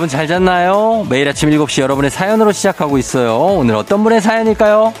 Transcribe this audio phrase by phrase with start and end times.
[0.00, 1.06] 여러분 잘 잤나요?
[1.10, 3.36] 매일 아침 7시 여러분의 사연으로 시작하고 있어요.
[3.36, 4.94] 오늘 어떤 분의 사연일까요?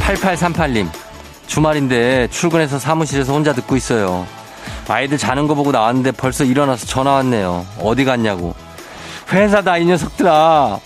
[0.00, 0.88] 8838님,
[1.46, 4.26] 주말인데 출근해서 사무실에서 혼자 듣고 있어요.
[4.88, 7.64] 아이들 자는 거 보고 나왔는데 벌써 일어나서 전화 왔네요.
[7.78, 8.56] 어디 갔냐고.
[9.30, 10.80] 회사다, 이 녀석들아.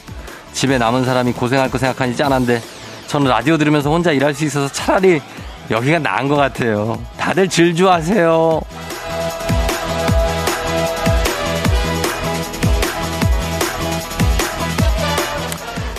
[0.52, 2.62] 집에 남은 사람이 고생할 거 생각하니 짠한데
[3.06, 5.20] 저는 라디오 들으면서 혼자 일할 수 있어서 차라리
[5.70, 6.98] 여기가 나은 것 같아요.
[7.16, 8.60] 다들 질주하세요.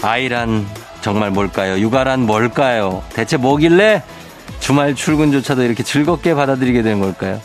[0.02, 0.68] 아이란
[1.02, 1.80] 정말 뭘까요?
[1.80, 3.04] 육아란 뭘까요?
[3.14, 4.04] 대체 뭐길래
[4.60, 7.42] 주말 출근조차도 이렇게 즐겁게 받아들이게 되는 걸까요?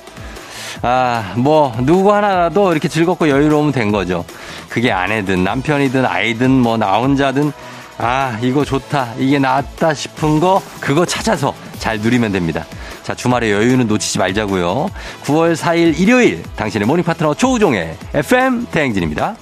[0.82, 4.24] 아, 뭐, 누구 하나라도 이렇게 즐겁고 여유로우면 된 거죠.
[4.68, 7.52] 그게 아내든 남편이든 아이든 뭐 나 혼자든
[7.98, 9.14] 아, 이거 좋다.
[9.18, 12.64] 이게 낫다 싶은 거 그거 찾아서 잘 누리면 됩니다.
[13.02, 14.88] 자, 주말에 여유는 놓치지 말자고요.
[15.24, 19.34] 9월 4일 일요일 당신의 morning 파트너 조우종의 FM 대행진입니다.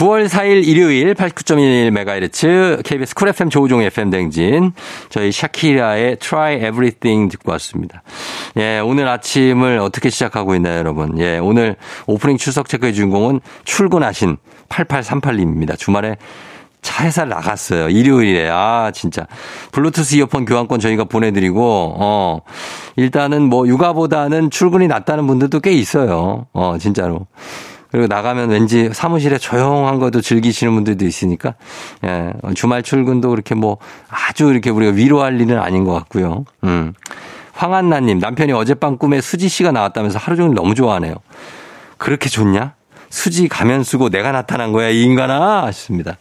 [0.00, 4.72] 9월 4일 일요일 89.1MHz KBS 쿨 FM 조우종 FM 댕진
[5.10, 8.02] 저희 샤키라의 Try Everything 듣고 왔습니다.
[8.56, 11.18] 예, 오늘 아침을 어떻게 시작하고 있나요, 여러분?
[11.18, 14.38] 예, 오늘 오프닝 출석 체크의 주인공은 출근하신
[14.70, 15.76] 8838님입니다.
[15.76, 16.16] 주말에
[16.80, 17.90] 차 회사를 나갔어요.
[17.90, 18.48] 일요일에.
[18.50, 19.26] 아, 진짜.
[19.72, 22.40] 블루투스 이어폰 교환권 저희가 보내드리고, 어,
[22.96, 26.46] 일단은 뭐 육아보다는 출근이 낫다는 분들도 꽤 있어요.
[26.54, 27.26] 어, 진짜로.
[27.90, 31.54] 그리고 나가면 왠지 사무실에 조용한 것도 즐기시는 분들도 있으니까,
[32.04, 33.78] 예, 주말 출근도 그렇게 뭐
[34.08, 36.44] 아주 이렇게 우리가 위로할 일은 아닌 것 같고요.
[36.64, 36.92] 음.
[37.52, 41.14] 황한나님, 남편이 어젯밤 꿈에 수지 씨가 나왔다면서 하루 종일 너무 좋아하네요.
[41.98, 42.74] 그렇게 좋냐?
[43.10, 45.64] 수지 가면 쓰고 내가 나타난 거야, 이 인간아!
[45.64, 46.16] 하셨습니다.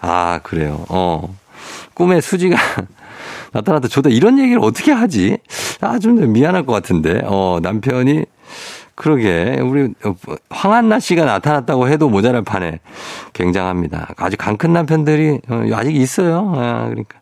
[0.00, 0.86] 아, 그래요.
[0.88, 1.36] 어.
[1.92, 2.56] 꿈에 수지가
[3.52, 3.88] 나타났다.
[3.88, 5.38] 저도 이런 얘기를 어떻게 하지?
[5.80, 7.22] 아, 좀 미안할 것 같은데.
[7.24, 8.24] 어, 남편이
[8.98, 9.94] 그러게 우리
[10.50, 12.80] 황한나 씨가 나타났다고 해도 모자랄 판에
[13.32, 14.08] 굉장합니다.
[14.16, 16.52] 아주 강큰 남편들이 어, 아직 있어요.
[16.56, 17.20] 아, 그러니까.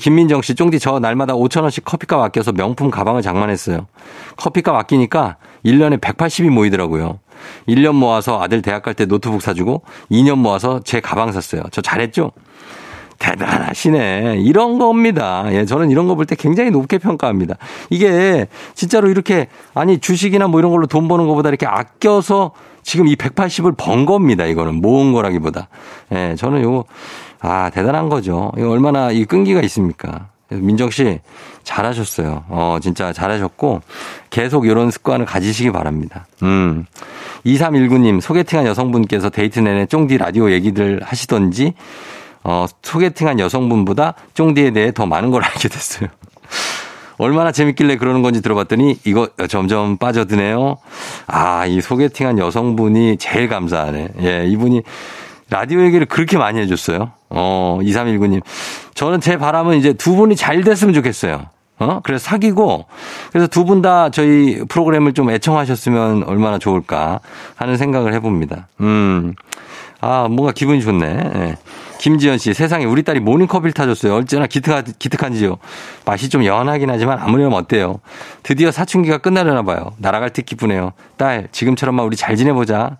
[0.00, 3.86] 김민정 씨, 쫑디 저 날마다 5천 원씩 커피값 아껴서 명품 가방을 장만했어요.
[4.36, 7.20] 커피값 아끼니까 1년에 180이 모이더라고요.
[7.68, 11.62] 1년 모아서 아들 대학 갈 때 노트북 사주고 2년 모아서 제 가방 샀어요.
[11.70, 12.32] 저 잘했죠?
[13.18, 14.36] 대단하시네.
[14.40, 15.44] 이런 겁니다.
[15.50, 17.56] 예, 저는 이런 거 볼 때 굉장히 높게 평가합니다.
[17.90, 23.16] 이게 진짜로 이렇게 아니 주식이나 뭐 이런 걸로 돈 버는 것보다 이렇게 아껴서 지금 이
[23.16, 24.44] 180을 번 겁니다.
[24.46, 25.68] 이거는 모은 거라기보다.
[26.12, 26.84] 예, 저는 요거
[27.40, 28.52] 아, 대단한 거죠.
[28.56, 30.28] 이거 얼마나 이 끈기가 있습니까?
[30.48, 31.18] 민정 씨
[31.64, 32.44] 잘하셨어요.
[32.48, 33.82] 어, 진짜 잘하셨고
[34.30, 36.26] 계속 이런 습관을 가지시기 바랍니다.
[36.44, 36.86] 음.
[37.44, 41.74] 2319님 소개팅한 여성분께서 데이트 내내 쫑디 라디오 얘기들 하시던지
[42.48, 46.08] 어, 소개팅한 여성분보다 쫑디에 대해 더 많은 걸 알게 됐어요.
[47.18, 50.76] 얼마나 재밌길래 그러는 건지 들어봤더니 이거 점점 빠져드네요.
[51.26, 54.08] 아, 이 소개팅한 여성분이 제일 감사하네.
[54.22, 54.82] 예, 이분이
[55.50, 57.10] 라디오 얘기를 그렇게 많이 해줬어요.
[57.30, 58.42] 어, 2319님.
[58.94, 61.46] 저는 제 바람은 이제 두 분이 잘 됐으면 좋겠어요.
[61.78, 62.00] 어?
[62.02, 62.86] 그래서 사귀고,
[63.32, 67.20] 그래서 두 분 다 저희 프로그램을 좀 애청하셨으면 얼마나 좋을까
[67.56, 68.68] 하는 생각을 해봅니다.
[68.80, 69.34] 음.
[70.00, 71.06] 아, 뭔가 기분이 좋네.
[71.34, 71.56] 예.
[71.98, 74.14] 김지연 씨, 세상에 우리 딸이 모닝커피를 타줬어요.
[74.14, 75.56] 얼마나 기특하, 기특한지요.
[76.04, 78.00] 맛이 좀 연하긴 하지만 아무렴 어때요?
[78.42, 79.92] 드디어 사춘기가 끝나려나 봐요.
[79.96, 80.92] 날아갈 듯 기쁘네요.
[81.16, 82.98] 딸, 지금처럼만 우리 잘 지내보자.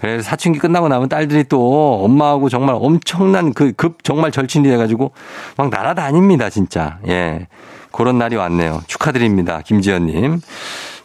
[0.00, 5.10] 그래서 사춘기 끝나고 나면 딸들이 또 엄마하고 정말 엄청난 그 급 정말 절친이 돼가지고
[5.56, 6.98] 막 날아다닙니다, 진짜.
[7.08, 7.48] 예.
[7.98, 8.82] 그런 날이 왔네요.
[8.86, 9.60] 축하드립니다.
[9.66, 10.40] 김지연님.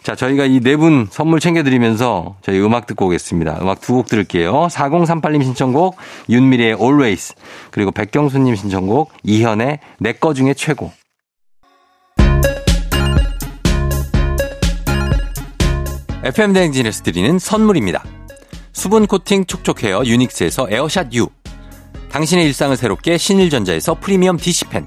[0.04, 3.58] 자, 저희가 이 네 분 선물 챙겨드리면서 저희 음악 듣고 오겠습니다.
[3.62, 4.68] 음악 두 곡 들을게요.
[4.70, 5.96] 4038님 신청곡,
[6.28, 7.34] 윤미래의 Always,
[7.72, 10.92] 그리고 백경수님 신청곡, 이현의 내 거 중에 최고.
[16.22, 18.04] FM대행진에서 드리는 선물입니다.
[18.72, 21.28] 수분 코팅 촉촉 헤어 유닉스에서 에어샷 U.
[22.10, 24.86] 당신의 일상을 새롭게 신일전자에서 프리미엄 DC팬.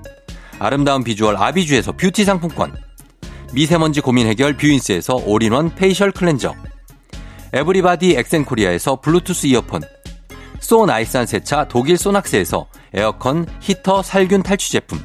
[0.63, 2.75] 아름다운 비주얼 아비주에서 뷰티 상품권.
[3.51, 6.53] 미세먼지 고민 해결 뷰인스에서 all-in-one facial cleanser.
[7.51, 9.81] 에브리바디 엑센코리아에서 블루투스 이어폰.
[10.59, 14.99] 소 나이산 세차 독일 소낙스에서 에어컨 히터 살균 탈취 제품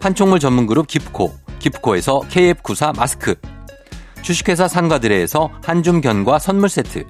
[0.00, 3.34] 판촉물 전문 그룹 기프코 기프코에서 KF94 마스크
[4.22, 7.04] 주식회사 산과들에에서 한줌 견과 선물 세트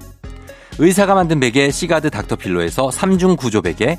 [0.78, 3.98] 의사가 만든 베개 시가드 닥터필로에서 3중 구조 베개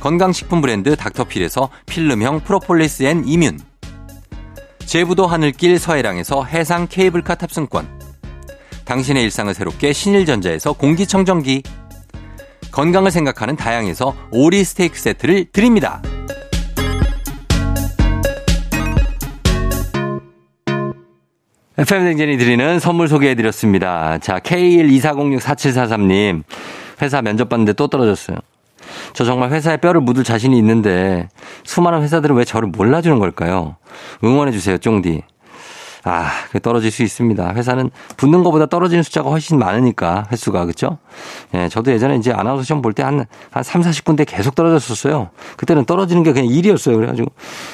[0.00, 3.58] 건강식품 브랜드 닥터필에서 필름형 프로폴리스 and immune
[4.78, 7.86] 제부도 하늘길 서해랑에서 해상 케이블카 탑승권
[8.84, 11.62] 당신의 일상을 새롭게 신일전자에서 공기청정기
[12.70, 16.02] 건강을 생각하는 다양에서 오리 스테이크 세트를 드립니다.
[21.78, 24.16] FM 댕진이 드리는 선물 소개해드렸습니다.
[24.18, 26.42] 자, K124064743님.
[27.02, 28.38] 회사 면접 봤는데 또 떨어졌어요.
[29.12, 31.28] 저 정말 회사에 뼈를 묻을 자신이 있는데
[31.64, 33.76] 수많은 회사들은 왜 저를 몰라주는 걸까요?
[34.22, 35.22] 응원해주세요, 쫑디.
[36.08, 36.30] 아,
[36.62, 37.54] 떨어질 수 있습니다.
[37.54, 40.98] 회사는 붙는 것보다 떨어지는 숫자가 훨씬 많으니까, 횟수가, 그쵸?
[41.52, 45.30] 예, 저도 예전에 이제 아나운서 시험 볼 때 한, 한 3, 40군데 계속 떨어졌었어요.
[45.56, 46.94] 그때는 떨어지는 게 그냥 일이었어요.
[46.94, 47.32] 그래가지고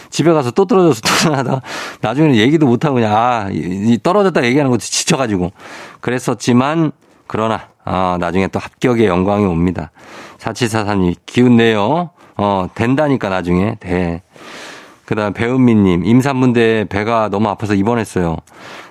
[0.08, 1.60] 집에 가서 또 떨어져서 또 하다가
[2.00, 5.52] 나중에는 얘기도 못하고 그냥, 아, 이, 떨어졌다 얘기하는 것도 지쳐가지고
[6.00, 6.92] 그랬었지만,
[7.26, 9.90] 그러나, 아, 나중에 또 합격의 영광이 옵니다.
[10.43, 12.11] 4743님, 기운 내요.
[12.37, 13.77] 어, 된다니까, 나중에.
[13.79, 14.23] 돼.
[15.05, 18.37] 그 다음 배은미님, 임산부인데 배가 너무 아파서 입원했어요.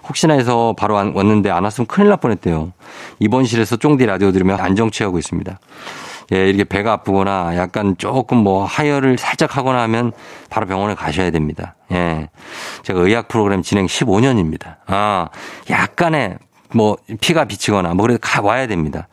[0.07, 2.74] 혹시나 해서 바로 왔는데 안 왔으면 큰일 날 뻔했대요.
[3.19, 5.59] 입원실에서 쫑디 라디오 들으며 안정 취하고 있습니다.
[6.33, 10.12] 예, 이렇게 배가 아프거나 약간 조금 뭐 하혈을 살짝 하거나 하면
[10.50, 11.75] 바로 병원에 가셔야 됩니다.
[11.92, 12.30] 예.
[12.83, 14.75] 제가 의학 프로그램 진행 15년입니다.
[14.88, 15.27] 아,
[15.69, 16.38] 약간의
[16.73, 19.07] 뭐 피가 비치거나 뭐 그래도 가 와야 됩니다.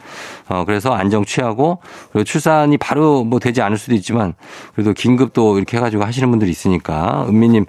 [0.49, 1.78] 어 그래서 안정 취하고
[2.12, 4.34] 그리고 출산이 바로 뭐 되지 않을 수도 있지만
[4.75, 7.66] 그래도 긴급도 이렇게 해가지고 하시는 분들이 있으니까 은미님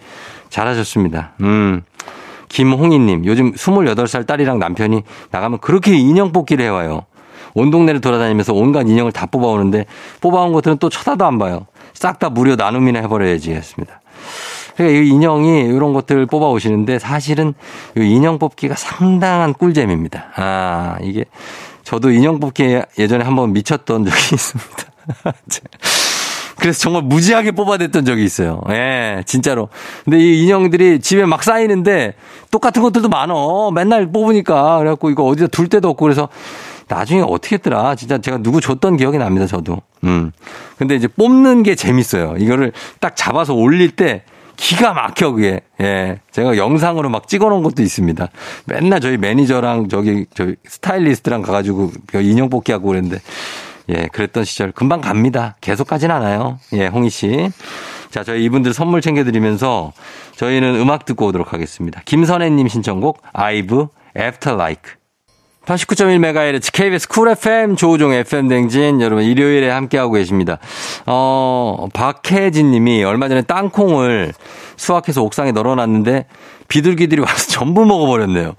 [0.49, 1.33] 잘하셨습니다.
[1.41, 1.83] 음.
[2.49, 7.05] 김홍희님, 요즘 28살 딸이랑 남편이 나가면 그렇게 인형 뽑기를 해와요.
[7.53, 9.85] 온 동네를 돌아다니면서 온갖 인형을 다 뽑아오는데
[10.21, 11.67] 뽑아온 것들은 또 쳐다도 안 봐요.
[11.93, 14.01] 싹 다 무료 나눔이나 해버려야지 했습니다.
[14.79, 17.53] 그러니까 이 인형이 이런 것들 뽑아 오시는데 사실은
[17.97, 20.27] 이 인형 뽑기가 상당한 꿀잼입니다.
[20.37, 21.25] 아, 이게
[21.83, 24.83] 저도 인형 뽑기에 예전에 한번 미쳤던 적이 있습니다.
[26.59, 28.61] 그래서 정말 무지하게 뽑아냈던 적이 있어요.
[28.69, 29.67] 예, 진짜로.
[30.05, 32.13] 근데 이 인형들이 집에 막 쌓이는데
[32.49, 33.71] 똑같은 것들도 많어.
[33.71, 34.77] 맨날 뽑으니까.
[34.77, 36.29] 그래갖고 이거 어디다 둘 데도 없고 그래서
[36.87, 37.95] 나중에 어떻게 했더라.
[37.95, 39.81] 진짜 제가 누구 줬던 기억이 납니다, 저도.
[40.05, 40.31] 음.
[40.77, 42.35] 근데 이제 뽑는 게 재밌어요.
[42.37, 42.71] 이거를
[43.01, 44.23] 딱 잡아서 올릴 때
[44.59, 45.61] 기가 막혀 그게.
[45.81, 46.19] 예.
[46.31, 48.27] 제가 영상으로 막 찍어 놓은 것도 있습니다.
[48.65, 53.19] 맨날 저희 매니저랑 저기 저희 스타일리스트랑 가 가지고 인형 뽑기 하고 그랬는데
[53.89, 55.55] 예, 그랬던 시절 금방 갑니다.
[55.61, 56.59] 계속 가진 않아요.
[56.73, 57.49] 예, 홍희 씨.
[58.11, 59.93] 자, 저희 이분들 선물 챙겨 드리면서
[60.35, 62.01] 저희는 음악 듣고 오도록 하겠습니다.
[62.05, 64.98] 김선혜 님 신청곡 아이브 After Like.
[65.69, 70.57] 89.1MHz KBS 쿨 FM 조우종 FM 댕진 여러분 일요일에 함께하고 계십니다.
[71.05, 74.33] 어, 박혜진 님이 얼마 전에 땅콩을
[74.77, 76.25] 수확해서 옥상에 널어놨는데
[76.69, 78.55] 비둘기들이 와서 전부 먹어버렸네요.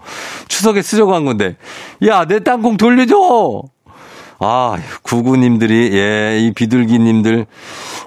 [0.47, 1.57] 추석에 쓰려고 한 건데.
[2.07, 3.64] 야, 내 땅콩 돌려줘!
[4.42, 7.44] 아, 구구님들이, 예, 이 비둘기님들.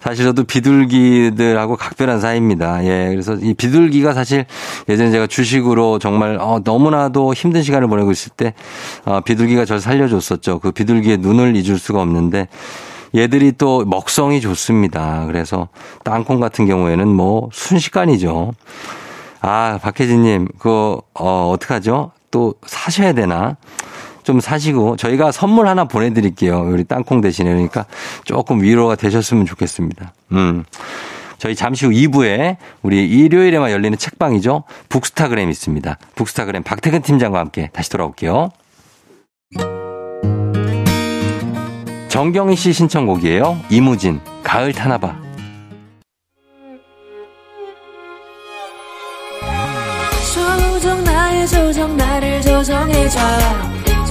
[0.01, 2.83] 사실 저도 비둘기들하고 각별한 사이입니다.
[2.85, 4.45] 예, 그래서 이 비둘기가 사실
[4.89, 8.55] 예전에 제가 주식으로 정말, 어, 너무나도 힘든 시간을 보내고 있을 때,
[9.05, 10.57] 어, 비둘기가 저를 살려줬었죠.
[10.57, 12.47] 그 비둘기의 눈을 잊을 수가 없는데,
[13.15, 15.25] 얘들이 또 먹성이 좋습니다.
[15.27, 15.67] 그래서
[16.03, 18.53] 땅콩 같은 경우에는 뭐 순식간이죠.
[19.41, 22.11] 아, 박혜진님, 그거, 어, 어떡하죠?
[22.31, 23.57] 또 사셔야 되나?
[24.23, 26.61] 좀 사시고 저희가 선물 하나 보내드릴게요.
[26.61, 27.85] 우리 땅콩 대신에 그러니까
[28.23, 30.13] 조금 위로가 되셨으면 좋겠습니다.
[30.33, 30.63] 음.
[31.37, 34.63] 저희 잠시 후 2부에 우리 일요일에만 열리는 책방이죠.
[34.87, 35.97] 북스타그램 있습니다.
[36.15, 38.49] 북스타그램 박태근 팀장과 함께 다시 돌아올게요.
[42.07, 43.59] 정경희 씨 신청곡이에요.
[43.69, 45.15] 이무진, 가을 타나봐.
[50.33, 53.19] 조정 나의 조정 나를 조정해줘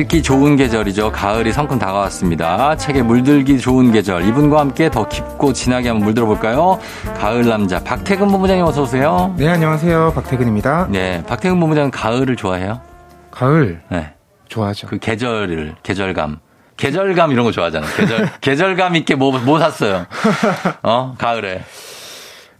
[0.00, 1.12] 읽기 좋은 계절이죠.
[1.12, 2.74] 가을이 성큼 다가왔습니다.
[2.76, 4.26] 책에 물들기 좋은 계절.
[4.26, 6.78] 이분과 함께 더 깊고 진하게 한번 물들어 볼까요?
[7.18, 9.34] 가을 남자 박태근 본부장님 어서 오세요.
[9.36, 10.12] 네, 안녕하세요.
[10.14, 10.88] 박태근입니다.
[10.90, 12.80] 네, 박태근 본부장은 가을을 좋아해요?
[13.30, 14.14] 가을 네.
[14.48, 14.86] 좋아하죠.
[14.86, 16.38] 그 계절을 계절감.
[16.78, 17.86] 계절감 이런 거 좋아하잖아.
[17.94, 20.06] 계절 계절감 있게 뭐뭐 샀어요?
[20.82, 21.62] 어 가을에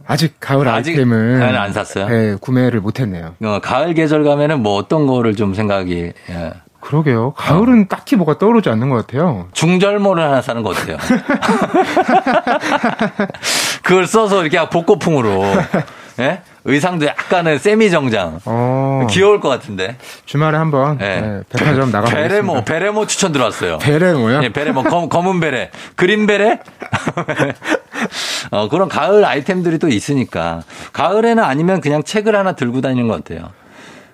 [0.06, 2.06] 아직 가을 아직 아이템은 아니, 안 샀어요?
[2.09, 3.35] 네, 구매를 못했네요.
[3.42, 6.52] 어, 가을 계절감에는 뭐 어떤 거를 좀 생각이 예.
[6.80, 7.32] 그러게요.
[7.34, 9.49] 가을은 딱히 뭐가 떠오르지 않는 것 같아요.
[9.52, 10.96] 중절모를 하나 사는 거 어때요?
[13.82, 15.44] 그걸 써서 이렇게 복고풍으로
[16.20, 16.42] 예?
[16.64, 19.96] 의상도 약간은 세미 정장 어, 귀여울 것 같은데.
[20.26, 21.20] 주말에 한번 예.
[21.20, 22.28] 네, 백화점 나가 보겠습니다.
[22.28, 23.78] 베레모 베레모 추천 들어왔어요.
[23.78, 24.42] 베레모요?
[24.44, 26.60] 예, 베레모 검, 검은 베레, 그린 베레.
[28.52, 33.50] 어, 그런 가을 아이템들이 또 있으니까 가을에는 아니면 그냥 책을 하나 들고 다니는 거 어때요?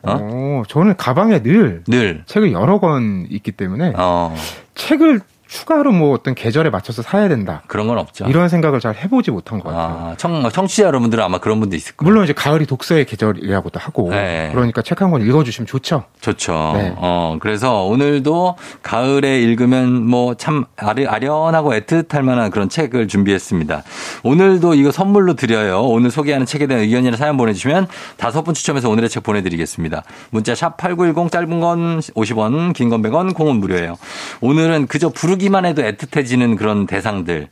[0.09, 0.19] 어?
[0.21, 2.23] 어, 저는 가방에 늘 늘.
[2.27, 4.35] 책을 여러 권 있기 때문에 어,
[4.75, 7.63] 책을 추가로 뭐 어떤 계절에 맞춰서 사야 된다.
[7.67, 8.25] 그런 건 없죠.
[8.27, 10.09] 이런 생각을 잘 해보지 못한 것 같아요.
[10.11, 12.11] 아, 청, 청취자 여러분들은 아마 그런 분도 있을 거예요.
[12.11, 14.51] 물론 이제 가을이 독서의 계절이라고도 하고 네.
[14.53, 16.05] 그러니까 책 한 권 읽어주시면 좋죠.
[16.21, 16.73] 좋죠.
[16.77, 16.95] 네.
[16.97, 23.83] 어, 그래서 오늘도 가을에 읽으면 뭐 참 아련하고 애틋할 만한 그런 책을 준비했습니다.
[24.25, 25.83] 오늘도 이거 선물로 드려요.
[25.83, 27.87] 오늘 소개하는 책에 대한 의견이나 사연 보내주시면
[28.17, 30.03] 다섯 분 추첨해서 오늘의 책 보내드리겠습니다.
[30.31, 33.97] 문자 샵 8910 짧은 건 50원, 긴 건 100원, 공은 무료예요.
[34.41, 37.49] 오늘은 그저 부르 기만 해도 애틋해지는 그런 대상들.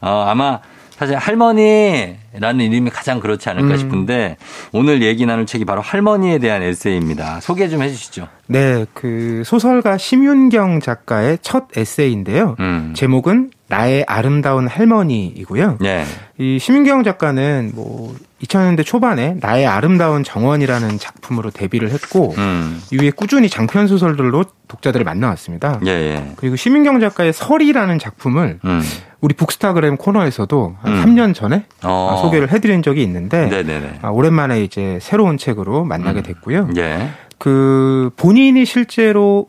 [0.00, 0.60] 어, 아마
[0.98, 3.76] 사실 할머니라는 이름이 가장 그렇지 않을까 음.
[3.76, 4.36] 싶은데
[4.72, 7.38] 오늘 얘기 나눌 책이 바로 할머니에 대한 에세이입니다.
[7.40, 8.26] 소개 좀 해주시죠.
[8.48, 12.56] 네, 그 소설가 심윤경 작가의 첫 에세이인데요.
[12.58, 12.94] 음.
[12.96, 15.78] 제목은 나의 아름다운 할머니이고요.
[15.80, 16.04] 네.
[16.38, 22.82] 이 심윤경 작가는 뭐 2000년대 초반에 나의 아름다운 정원이라는 작품으로 데뷔를 했고 음.
[22.90, 25.80] 이후에 꾸준히 장편 소설들로 독자들을 만나왔습니다.
[25.86, 26.32] 예, 예.
[26.36, 28.82] 그리고 심윤경 작가의 설이라는 작품을 음.
[29.20, 31.04] 우리 북스타그램 코너에서도 한 음.
[31.04, 32.10] 3년 전에 어.
[32.12, 33.98] 아, 소개를 해드린 적이 있는데 네네네.
[34.02, 36.22] 아, 오랜만에 이제 새로운 책으로 만나게 음.
[36.22, 36.70] 됐고요.
[36.76, 37.10] 예.
[37.38, 39.48] 그 본인이 실제로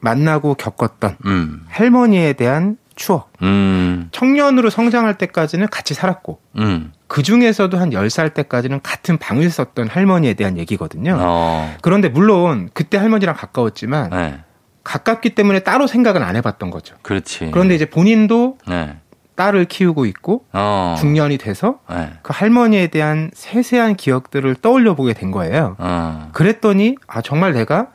[0.00, 1.64] 만나고 겪었던 음.
[1.68, 3.32] 할머니에 대한 추억.
[3.42, 4.08] 음.
[4.12, 6.92] 청년으로 성장할 때까지는 같이 살았고 음.
[7.06, 11.16] 그 중에서도 한 10살 때까지는 같은 방을 썼던 할머니에 대한 얘기거든요.
[11.18, 11.74] 어.
[11.82, 14.40] 그런데 물론 그때 할머니랑 가까웠지만 네.
[14.84, 16.96] 가깝기 때문에 따로 생각은 안 해봤던 거죠.
[17.02, 17.50] 그렇지.
[17.52, 18.96] 그런데 이제 본인도 네.
[19.34, 20.96] 딸을 키우고 있고 어.
[20.98, 22.10] 중년이 돼서 네.
[22.22, 25.76] 그 할머니에 대한 세세한 기억들을 떠올려 보게 된 거예요.
[25.78, 26.30] 어.
[26.32, 27.88] 그랬더니 아 정말 내가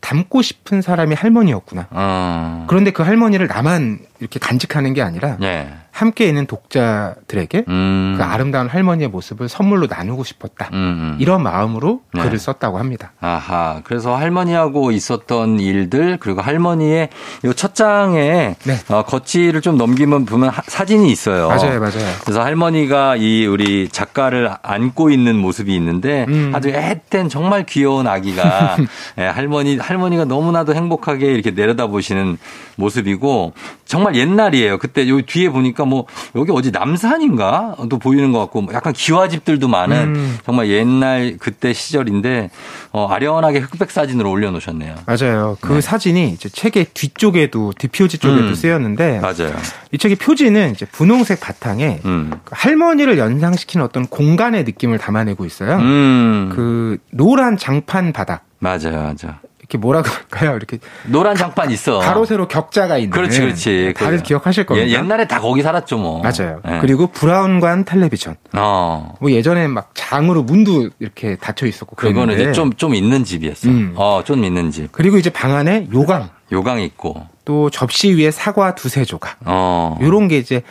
[0.00, 1.86] 닮고 싶은 사람이 할머니였구나.
[1.90, 2.64] 어.
[2.68, 5.72] 그런데 그 할머니를 나만 이렇게 간직하는 게 아니라 예.
[5.94, 8.14] 함께 있는 독자들에게 음.
[8.18, 10.68] 그 아름다운 할머니의 모습을 선물로 나누고 싶었다.
[10.72, 11.16] 음, 음.
[11.20, 12.22] 이런 마음으로 네.
[12.22, 13.12] 글을 썼다고 합니다.
[13.20, 13.80] 아하.
[13.84, 17.10] 그래서 할머니하고 있었던 일들 그리고 할머니의
[17.44, 18.76] 요첫 장에 네.
[18.88, 21.46] 어, 겉지를 좀 넘기면 보면 하- 사진이 있어요.
[21.46, 22.12] 맞아요, 맞아요.
[22.22, 26.50] 그래서 할머니가 이 우리 작가를 안고 있는 모습이 있는데 음.
[26.56, 28.76] 아주 앳된 정말 귀여운 아기가
[29.18, 32.36] 예, 할머니 할머니가 너무나도 행복하게 이렇게 내려다 보시는
[32.76, 33.52] 모습이고
[33.84, 34.78] 정말 옛날이에요.
[34.78, 39.68] 그때 요 뒤에 보니까 뭐 여기 어디 남산인가 또 보이는 것 같고 뭐 약간 기와집들도
[39.68, 40.38] 많은 음.
[40.44, 42.50] 정말 옛날 그때 시절인데
[42.92, 44.94] 어, 아련하게 흑백 사진으로 올려놓으셨네요.
[45.06, 45.56] 맞아요.
[45.60, 45.80] 그 네.
[45.80, 48.54] 사진이 이제 책의 뒤쪽에도 뒷표지 쪽에도 음.
[48.54, 49.54] 쓰였는데 맞아요.
[49.92, 52.32] 이 책의 표지는 이제 분홍색 바탕에 음.
[52.44, 55.76] 그 할머니를 연상시키는 어떤 공간의 느낌을 담아내고 있어요.
[55.76, 56.50] 음.
[56.54, 59.40] 그 노란 장판 바닥 맞아요, 맞아.
[59.64, 60.56] 이렇게 뭐라고 할까요?
[60.56, 61.98] 이렇게 노란 장판 있어.
[61.98, 63.10] 가로 세로 격자가 있는.
[63.10, 63.94] 그렇지, 그렇지.
[63.96, 64.86] 다들 그- 기억하실 겁니다.
[64.88, 66.22] 예, 옛날에 다 거기 살았죠, 뭐.
[66.22, 66.60] 맞아요.
[66.68, 66.78] 예.
[66.80, 68.36] 그리고 브라운관 텔레비전.
[68.52, 69.14] 어.
[69.20, 72.34] 뭐 예전에 막 장으로 문도 이렇게 닫혀 있었고 그거는.
[72.34, 73.68] 이제 좀, 좀 있는 집이었어.
[73.70, 73.94] 음.
[73.96, 74.92] 어, 좀 있는 집.
[74.92, 77.26] 그리고 이제 방 안에 요강, 요강 있고.
[77.46, 79.38] 또 접시 위에 사과 두세 조각.
[79.46, 79.98] 어.
[80.02, 80.62] 요런 게 이제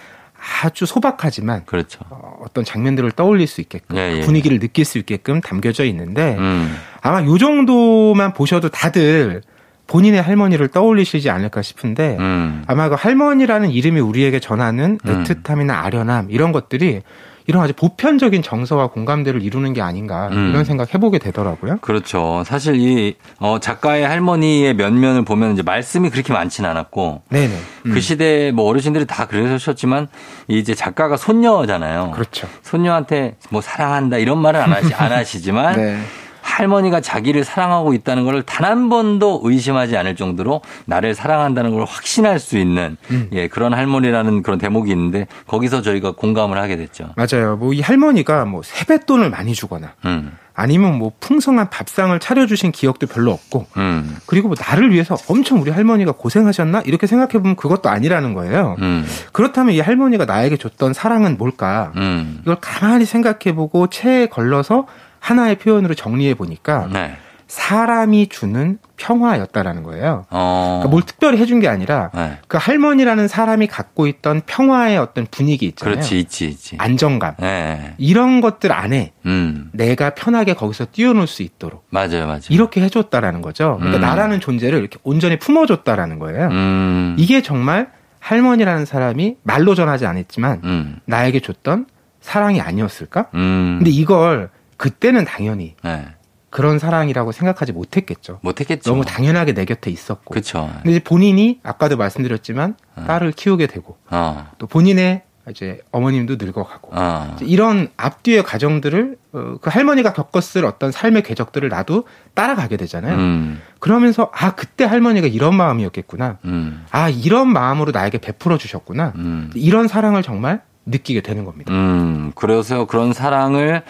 [0.62, 2.00] 아주 소박하지만 그렇죠.
[2.10, 4.22] 어, 어떤 장면들을 떠올릴 수 있게끔 예, 예.
[4.22, 6.76] 분위기를 느낄 수 있게끔 담겨져 있는데 음.
[7.04, 9.42] 아마 요 정도만 보셔도 다들
[9.88, 12.64] 본인의 할머니를 떠올리시지 않을까 싶은데 음.
[12.66, 15.24] 아마 그 할머니라는 이름이 우리에게 전하는 음.
[15.24, 17.02] 애틋함이나 아련함 이런 것들이
[17.46, 20.52] 이런 아주 보편적인 정서와 공감대를 이루는 게 아닌가 음.
[20.52, 21.80] 이런 생각 해보게 되더라고요.
[21.82, 22.44] 그렇죠.
[22.46, 27.54] 사실 이, 어, 작가의 할머니의 면면을 보면 이제 말씀이 그렇게 많지는 않았고, 네네.
[27.88, 27.92] 음.
[27.94, 30.08] 그 시대 뭐 어르신들이 다 그러셨지만,
[30.48, 32.12] 이제 작가가 손녀잖아요.
[32.12, 32.48] 그렇죠.
[32.62, 36.00] 손녀한테 뭐 사랑한다 이런 말은 안, 하시, 안 하시지만, 네.
[36.44, 42.40] 할머니가 자기를 사랑하고 있다는 걸 단 한 번도 의심하지 않을 정도로 나를 사랑한다는 걸 확신할
[42.40, 43.30] 수 있는 음.
[43.34, 47.10] 예, 그런 할머니라는 그런 대목이 있는데 거기서 저희가 공감을 하게 됐죠.
[47.16, 47.56] 맞아요.
[47.58, 53.32] 뭐 이 할머니가 뭐 세뱃돈을 많이 주거나 음, 아니면 뭐 풍성한 밥상을 차려주신 기억도 별로
[53.32, 58.34] 없고 음, 그리고 뭐 나를 위해서 엄청 우리 할머니가 고생하셨나 이렇게 생각해 보면 그것도 아니라는
[58.34, 58.76] 거예요.
[58.80, 61.92] 음, 그렇다면 이 할머니가 나에게 줬던 사랑은 뭘까?
[61.96, 62.40] 음.
[62.44, 64.86] 이걸 가만히 생각해 보고 체에 걸러서
[65.24, 67.16] 하나의 표현으로 정리해 보니까 네.
[67.48, 70.26] 사람이 주는 평화였다라는 거예요.
[70.30, 70.82] 어.
[70.82, 72.40] 그러니까 뭘 특별히 해준 게 아니라 네.
[72.48, 75.96] 그 할머니라는 사람이 갖고 있던 평화의 어떤 분위기 있잖아요.
[75.96, 76.76] 그렇지, 있지, 있지.
[76.78, 77.36] 안정감.
[77.40, 77.94] 네.
[77.98, 82.42] 이런 것들 안에 음, 내가 편하게 거기서 뛰어놀 수 있도록 맞아요, 맞아요.
[82.50, 83.78] 이렇게 해줬다라는 거죠.
[83.80, 84.02] 그러니까 음.
[84.02, 86.50] 나라는 존재를 이렇게 온전히 품어줬다라는 거예요.
[86.50, 91.86] 음, 이게 정말 할머니라는 사람이 말로 전하지 않았지만 음, 나에게 줬던
[92.20, 93.28] 사랑이 아니었을까?
[93.36, 93.76] 음.
[93.80, 94.50] 근데 이걸
[94.84, 96.08] 그때는 당연히 네.
[96.50, 98.40] 그런 사랑이라고 생각하지 못했겠죠.
[98.42, 98.92] 못했겠죠.
[98.92, 100.34] 너무 당연하게 내 곁에 있었고.
[100.34, 100.70] 그쵸.
[100.82, 103.06] 근데 이제 본인이 아까도 말씀드렸지만 어.
[103.08, 107.38] 딸을 키우게 되고 어, 또 본인의 이제 어머님도 늙어가고 어.
[107.40, 113.16] 이런 앞뒤의 과정들을 어, 그 할머니가 겪었을 어떤 삶의 궤적들을 나도 따라가게 되잖아요.
[113.16, 116.40] 음, 그러면서 아 그때 할머니가 이런 마음이었겠구나.
[116.44, 119.14] 음, 아 이런 마음으로 나에게 베풀어 주셨구나.
[119.16, 119.50] 음.
[119.56, 121.72] 이런 사랑을 정말 느끼게 되는 겁니다.
[121.72, 123.84] 음, 그래서 그런 사랑을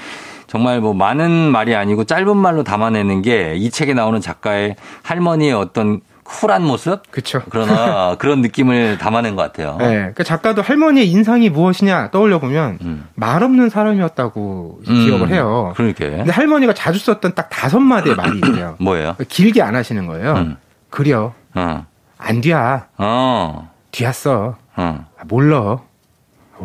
[0.54, 6.02] 정말 뭐 많은 말이 아니고 짧은 말로 담아내는 게 이 책에 나오는 작가의 할머니의 어떤
[6.24, 7.02] 쿨한 모습?
[7.10, 7.42] 그렇죠.
[7.50, 9.78] 그러나 그런 느낌을 담아낸 것 같아요.
[9.80, 13.08] 네, 그러니까 작가도 할머니의 인상이 무엇이냐 떠올려 보면 음.
[13.16, 15.74] 말 없는 사람이었다고 음, 기억을 해요.
[15.76, 16.06] 그러니까.
[16.06, 18.76] 근데 할머니가 자주 썼던 딱 다섯 마디의 말이 있어요.
[18.80, 19.16] 뭐예요?
[19.28, 20.34] 길게 안 하시는 거예요.
[20.36, 20.58] 음.
[20.92, 21.86] 그려 어,
[22.20, 25.06] 안 뒤야 어, 뒤였어 어.
[25.18, 25.80] 아, 몰라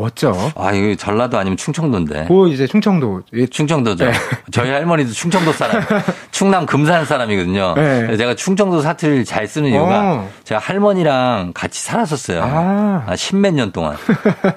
[0.01, 2.27] 어쩌 아, 이거 전라도 아니면 충청도인데.
[2.29, 4.05] 그 이제 충청도 충청도죠.
[4.07, 4.13] 네.
[4.51, 5.83] 저희 할머니도 충청도 사람,
[6.31, 7.75] 충남 금산 사람이거든요.
[7.77, 8.17] 네.
[8.17, 10.31] 제가 충청도 사투리를 잘 쓰는 이유가 어.
[10.45, 12.43] 제가 할머니랑 같이 살았었어요.
[12.43, 13.05] 아.
[13.07, 13.97] 아, 십몇 년 동안.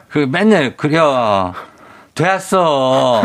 [0.10, 1.54] 그 맨날 그려.
[2.22, 3.24] 되었어.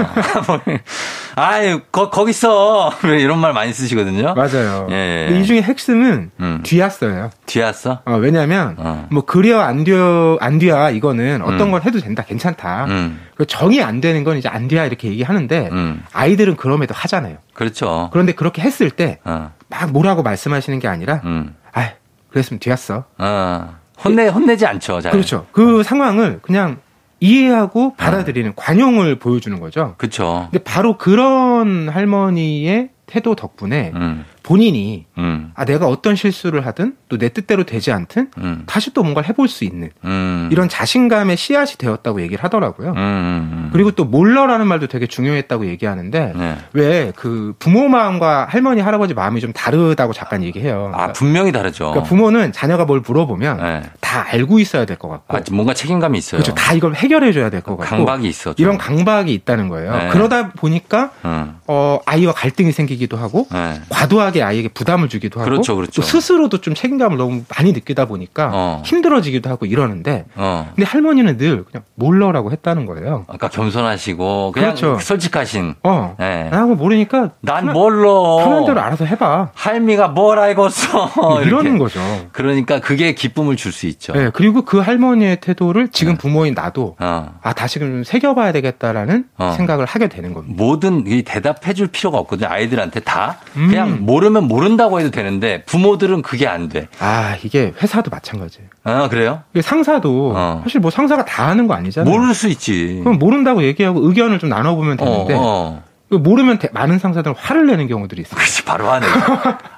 [1.37, 2.92] 아유, 거, 거기 있어.
[3.04, 4.35] 이런 말 많이 쓰시거든요.
[4.35, 4.87] 맞아요.
[4.90, 5.38] 예, 예.
[5.38, 6.61] 이 중에 핵심은 음.
[6.62, 7.30] 뒤였어요.
[7.44, 8.00] 뒤왔어?
[8.06, 9.06] 어, 왜냐하면 어.
[9.11, 11.70] 뭐 그려 안 뒤어 안 뒤야 이거는 어떤 음.
[11.72, 12.87] 걸 해도 된다 괜찮다.
[12.87, 16.02] 음, 그 정이 안 되는 건 이제 안 뒤야 이렇게 얘기하는데 음.
[16.12, 17.37] 아이들은 그럼에도 하잖아요.
[17.52, 18.09] 그렇죠.
[18.12, 19.52] 그런데 그렇게 했을 때막 어,
[19.90, 21.90] 뭐라고 말씀하시는 게 아니라 음, 아
[22.30, 23.04] 그랬으면 뒤였어.
[23.18, 23.76] 어.
[24.04, 25.00] 혼내, 혼내지 않죠.
[25.00, 25.12] 잘.
[25.12, 25.46] 그렇죠.
[25.52, 26.78] 그 상황을 그냥
[27.20, 29.94] 이해하고 받아들이는 관용을 보여주는 거죠.
[29.98, 30.48] 그렇죠.
[30.50, 37.16] 근데 바로 그런 할머니의 태도 덕분에 음, 본인이 음, 아 내가 어떤 실수를 하든 또
[37.18, 40.48] 내 뜻대로 되지 않든 음, 다시 또 뭔가를 해볼 수 있는 음.
[40.52, 42.90] 이런 자신감의 씨앗이 되었다고 얘기를 하더라고요.
[42.90, 43.70] 음, 음, 음.
[43.72, 46.56] 그리고 또 몰러라는 말도 되게 중요했다고 얘기하는데 네.
[46.72, 50.92] 왜그 부모 마음과 할머니 할아버지 마음이 좀 다르다고 잠깐 얘기해요.
[50.94, 51.86] 아, 분명히 다르죠.
[51.90, 53.82] 그러니까 부모는 자녀가 뭘 물어보면 네.
[54.00, 56.40] 다 알고 있어야 될 것 같고 아, 뭔가 책임감이 있어요.
[56.42, 56.54] 그렇죠.
[56.54, 58.54] 다 이걸 해결해 줘야 될 것 같고 강박이 있어.
[58.54, 58.64] 좀.
[58.64, 59.92] 이런 강박이 있다는 거예요.
[59.96, 60.08] 네.
[60.08, 61.54] 그러다 보니까 응.
[61.66, 63.80] 어, 아이와 갈등이 생기기도 하고 네.
[63.90, 66.00] 과도하게 아이에게 부담을 주기도 하고 그렇죠, 그렇죠.
[66.00, 68.82] 또 스스로도 좀 책임 감을 너무 많이 느끼다 보니까 어.
[68.85, 70.70] 힘들어지기도 하고 이러는데 어.
[70.74, 73.24] 근데 할머니는 늘 그냥 몰라라고 했다는 거예요.
[73.28, 74.98] 아까 겸손하시고 그냥 그렇죠.
[75.00, 75.74] 솔직하신.
[75.82, 76.16] 어.
[76.18, 76.48] 네.
[76.50, 79.50] 나하고 모르니까 난 뭘로 편한 대로 알아서 해봐.
[79.54, 81.42] 할미가 뭘 알겠어.
[81.44, 81.78] 이러는 이렇게.
[81.78, 82.00] 거죠.
[82.32, 84.14] 그러니까 그게 기쁨을 줄 수 있죠.
[84.14, 86.18] 네, 그리고 그 할머니의 태도를 지금 네.
[86.18, 87.35] 부모인 나도 어.
[87.42, 89.52] 아 다시금 좀 새겨봐야 되겠다라는 어.
[89.56, 90.54] 생각을 하게 되는 겁니다.
[90.56, 92.48] 뭐든 이 대답해 줄 필요가 없거든요.
[92.48, 93.37] 아이들한테 다.
[93.56, 93.68] 음.
[93.68, 96.86] 그냥 모르면 모른다고 해도 되는데 부모들은 그게 안 돼.
[97.01, 98.68] 아 이게 회사도 마찬가지예요.
[98.85, 99.42] 아, 그래요?
[99.61, 100.61] 상사도 어.
[100.64, 102.12] 사실 뭐 상사가 다 아는 거 아니잖아요.
[102.12, 103.01] 모를 수 있지.
[103.05, 106.16] 그럼 모른다고 얘기하고 의견을 좀 나눠보면 되는데 어, 어.
[106.16, 108.37] 모르면 대- 많은 상사들은 화를 내는 경우들이 있어요.
[108.37, 109.07] 그렇지, 바로 하네.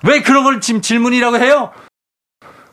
[0.06, 1.70] 왜 그런 걸 지금 질문이라고 해요?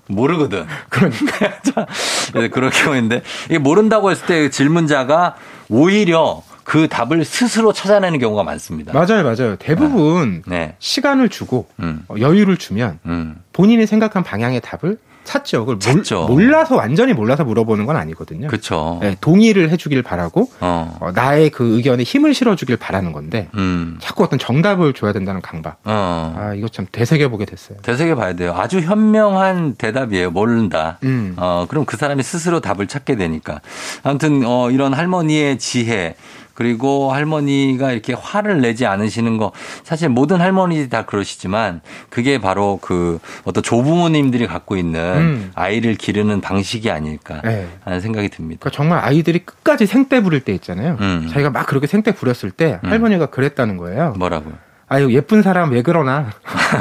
[0.08, 0.65] 모르거든.
[0.89, 1.88] 그러니까
[2.52, 5.36] 그런 경우인데, 이게 모른다고 했을 때 질문자가
[5.69, 8.91] 오히려 그 답을 스스로 찾아내는 경우가 많습니다.
[8.91, 9.56] 맞아요, 맞아요.
[9.58, 10.75] 대부분 네.
[10.80, 13.36] 시간을 주고 음, 어, 여유를 주면 음.
[13.54, 15.62] 본인이 생각한 방향의 답을 찾죠.
[15.62, 16.28] 그걸 몰- 찾죠.
[16.28, 18.47] 몰 라서 완전히 몰라서 물어보는 건 아니거든요.
[18.47, 18.99] 그쵸.
[19.01, 24.23] 네, 동의를 해주길 바라고 어, 어, 나의 그 의견에 힘을 실어주길 바라는 건데 음, 자꾸
[24.23, 25.78] 어떤 정답을 줘야 된다는 강박.
[25.84, 26.36] 어.
[26.38, 27.78] 아 이거 참 되새겨 보게 됐어요.
[27.82, 28.54] 되새겨 봐야 돼요.
[28.56, 30.30] 아주 현명한 대답이에요.
[30.32, 30.97] 모른다.
[31.04, 31.34] 음.
[31.38, 33.62] 어, 그럼 그 사람이 스스로 답을 찾게 되니까.
[34.04, 36.15] 아무튼, 어, 이런 할머니의 지혜,
[36.55, 39.51] 그리고 할머니가 이렇게 화를 내지 않으시는 거
[39.83, 45.51] 사실 모든 할머니들이 다 그러시지만 그게 바로 그 어떤 조부모님들이 갖고 있는 음.
[45.53, 47.67] 아이를 기르는 방식이 아닐까 네.
[47.83, 48.59] 하는 생각이 듭니다.
[48.61, 50.97] 그러니까 정말 아이들이 끝까지 생떼 부릴 때 있잖아요.
[51.01, 51.27] 음.
[51.29, 52.89] 자기가 막 그렇게 생떼 부렸을 때 음.
[52.89, 54.13] 할머니가 그랬다는 거예요.
[54.17, 54.53] 뭐라고요?
[54.88, 56.28] 아유 예쁜 사람 왜 그러나.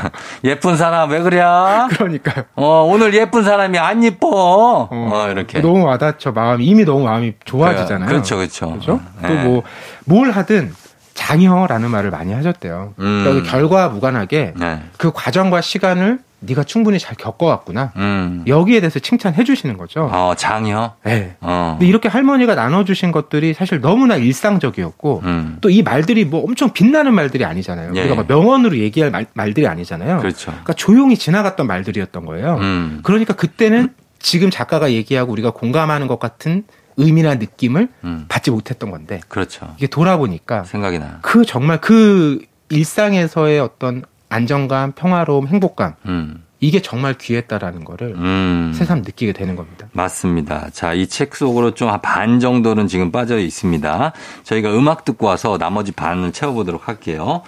[0.45, 1.41] 예쁜 사람 왜 그래?
[1.91, 2.45] 그러니까요.
[2.55, 4.89] 어, 오늘 예쁜 사람이 안 이뻐.
[4.91, 5.61] 어, 이렇게.
[5.61, 6.33] 너무 와닿죠.
[6.33, 8.09] 마음이 이미 너무 마음이 좋아지잖아요.
[8.09, 8.69] 그렇죠, 그렇죠.
[8.69, 9.01] 그렇죠?
[9.23, 9.29] 네.
[9.29, 9.63] 또뭐
[10.05, 10.75] 뭘 하든
[11.15, 12.95] 장여라는 말을 많이 하셨대요.
[12.99, 13.23] 음.
[13.25, 14.83] 그러니까 결과 무관하게 네.
[14.99, 17.93] 그 과정과 시간을 네가 충분히 잘 겪어왔구나.
[17.97, 18.45] 음.
[18.47, 20.09] 여기에 대해서 칭찬해 주시는 거죠.
[20.13, 20.97] 어, 장여.
[21.05, 21.37] 네.
[21.41, 21.77] 어.
[21.79, 25.59] 근데 이렇게 할머니가 나눠주신 것들이 사실 너무나 일상적이었고 음.
[25.61, 27.93] 또이 말들이 뭐 엄청 빛나는 말들이 아니잖아요.
[27.95, 28.01] 예.
[28.01, 30.19] 우리가 막 명언으로 얘기할 말, 말들이 아니잖아요.
[30.19, 30.51] 그렇죠.
[30.51, 32.57] 그러니까 조용히 지나갔던 말들이었던 거예요.
[32.57, 33.01] 음.
[33.03, 36.65] 그러니까 그때는 지금 작가가 얘기하고 우리가 공감하는 것 같은
[36.97, 38.25] 의미나 느낌을 음.
[38.29, 39.75] 받지 못했던 건데 그렇죠.
[39.77, 41.19] 이게 돌아보니까 생각이 나.
[41.23, 44.05] 그 정말 그 일상에서의 어떤
[44.35, 46.45] 안정감, 평화로움, 행복감 음.
[46.61, 48.73] 이게 정말 귀했다라는 거를 음.
[48.75, 49.87] 새삼 느끼게 되는 겁니다.
[49.93, 50.71] 맞습니다.
[50.73, 54.13] 자, 이 책 속으로 좀 반 정도는 지금 빠져 있습니다.
[54.45, 57.43] 저희가 음악 듣고 와서 나머지 반을 채워보도록 할게요.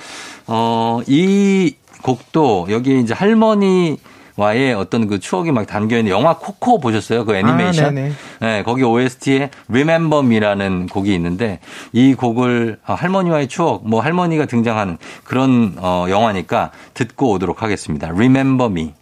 [0.46, 3.96] 어, 이 곡도 여기에 이제 할머니
[4.36, 7.24] 와의 어떤 그 추억이 막 담겨 있는 영화 코코 보셨어요?
[7.24, 7.86] 그 애니메이션?
[8.40, 8.46] 아.
[8.46, 11.60] 네, 거기 OST에 Remember Me라는 곡이 있는데
[11.92, 18.08] 이 곡을 어, 할머니와의 추억, 뭐 할머니가 등장하는 그런 어, 영화니까 듣고 오도록 하겠습니다.
[18.08, 18.92] Remember Me.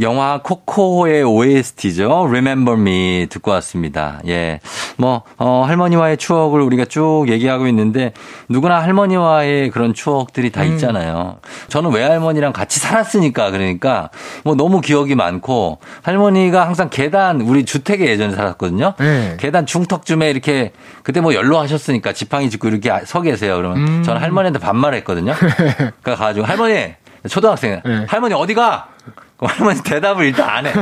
[0.00, 2.24] 영화 코코의 OST죠.
[2.28, 4.20] Remember Me 듣고 왔습니다.
[4.26, 4.60] 예.
[4.96, 8.12] 뭐, 어, 할머니와의 추억을 우리가 쭉 얘기하고 있는데
[8.48, 10.72] 누구나 할머니와의 그런 추억들이 다 음.
[10.72, 11.38] 있잖아요.
[11.68, 14.10] 저는 외할머니랑 같이 살았으니까 그러니까
[14.44, 18.94] 뭐 너무 기억이 많고 할머니가 항상 계단, 우리 주택에 예전에 살았거든요.
[18.98, 19.36] 네.
[19.38, 23.56] 계단 중턱쯤에 이렇게 그때 뭐 연로 하셨으니까 지팡이 짚고 이렇게 서 계세요.
[23.56, 24.02] 그러면 음.
[24.02, 25.34] 저는 할머니한테 반말했거든요.
[26.02, 26.94] 그러니까 가지고 할머니
[27.28, 28.06] 초등학생 네.
[28.08, 28.88] 할머니 어디 가?
[29.46, 30.72] 할머니 대답을 일단 안 해.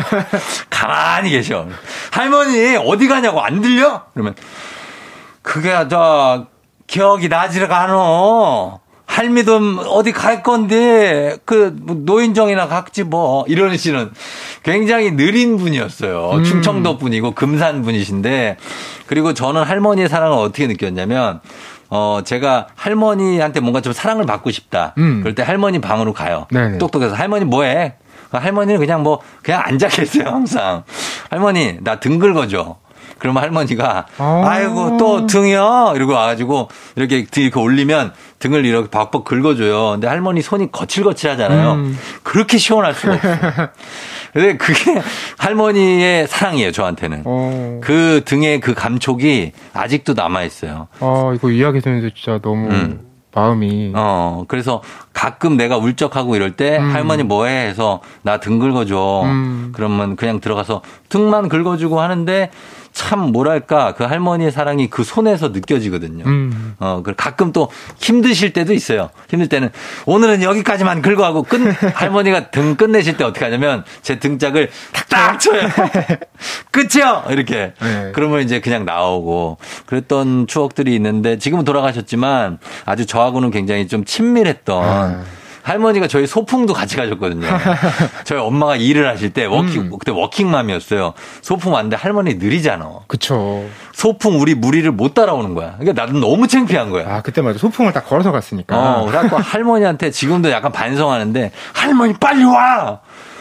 [0.70, 1.66] 가만히 계셔.
[2.10, 4.02] 할머니 어디 가냐고 안 들려?
[4.12, 4.34] 그러면
[5.42, 6.46] 그게 저
[6.86, 8.80] 기억이 나지를 않어.
[9.06, 14.12] 할미도 어디 갈 건데 그 노인정이나 각지 뭐 이러시는
[14.62, 16.30] 굉장히 느린 분이었어요.
[16.34, 16.44] 음.
[16.44, 18.58] 충청도 분이고 금산 분이신데
[19.06, 21.40] 그리고 저는 할머니의 사랑을 어떻게 느꼈냐면
[21.88, 24.92] 어 제가 할머니한테 뭔가 좀 사랑을 받고 싶다.
[24.98, 25.20] 음.
[25.22, 26.46] 그럴 때 할머니 방으로 가요.
[26.50, 26.76] 네네.
[26.78, 27.94] 똑똑해서 할머니 뭐해?
[28.30, 30.82] 할머니는 그냥 뭐 그냥 앉아 계세요 항상.
[31.30, 32.76] 할머니 나 등 긁어줘.
[33.18, 34.42] 그러면 할머니가 아.
[34.44, 39.90] 아이고 또 등이요 이러고 와가지고 이렇게 등 이렇게 올리면 등을 이렇게 박박 긁어줘요.
[39.92, 41.72] 근데 할머니 손이 거칠거칠하잖아요.
[41.72, 41.98] 음.
[42.22, 43.68] 그렇게 시원할 수가 없어요.
[44.32, 45.00] 근데 그게
[45.38, 47.22] 할머니의 사랑이에요 저한테는.
[47.24, 50.86] 어, 그 등의 그 감촉이 아직도 남아 있어요.
[51.00, 53.00] 아, 이거 이야기 듣는데 진짜 너무 음.
[53.34, 53.92] 마음이.
[53.94, 56.92] 어, 그래서 가끔 내가 울적하고 이럴 때 음.
[56.94, 59.22] 할머니 뭐해 해서 나 등 긁어줘.
[59.24, 59.72] 음.
[59.74, 62.50] 그러면 그냥 들어가서 등만 긁어주고 하는데
[62.92, 66.24] 참 뭐랄까 그 할머니의 사랑이 그 손에서 느껴지거든요.
[66.26, 66.74] 음.
[66.78, 69.10] 어, 그 가끔 또 힘드실 때도 있어요.
[69.28, 69.70] 힘들 때는
[70.06, 71.60] 오늘은 여기까지만 긁어하고 끝,
[71.94, 75.68] 할머니가 등 끝내실 때 어떻게 하냐면 제 등짝을 탁탁 쳐요.
[76.70, 77.24] 끝이요!
[77.30, 77.72] 이렇게.
[77.80, 78.12] 네.
[78.14, 85.24] 그러면 이제 그냥 나오고 그랬던 추억들이 있는데 지금은 돌아가셨지만 아주 저하고는 굉장히 좀 친밀했던 아.
[85.68, 87.46] 할머니가 저희 소풍도 같이 가셨거든요.
[88.24, 89.90] 저희 엄마가 일을 하실 때 working, 음.
[89.98, 91.12] 그때 워킹맘이었어요.
[91.42, 93.00] 소풍 왔는데 할머니 느리잖아.
[93.06, 93.66] 그쵸.
[93.92, 95.76] 소풍 우리 무리를 못 따라오는 거야.
[95.78, 97.16] 그러니까 나도 너무 창피한 거야.
[97.16, 97.58] 아, 그때 맞아.
[97.58, 98.76] 소풍을 딱 걸어서 갔으니까.
[98.76, 103.00] 어, 그래갖고 할머니한테 지금도 약간 반성하는데 할머니 빨리 와!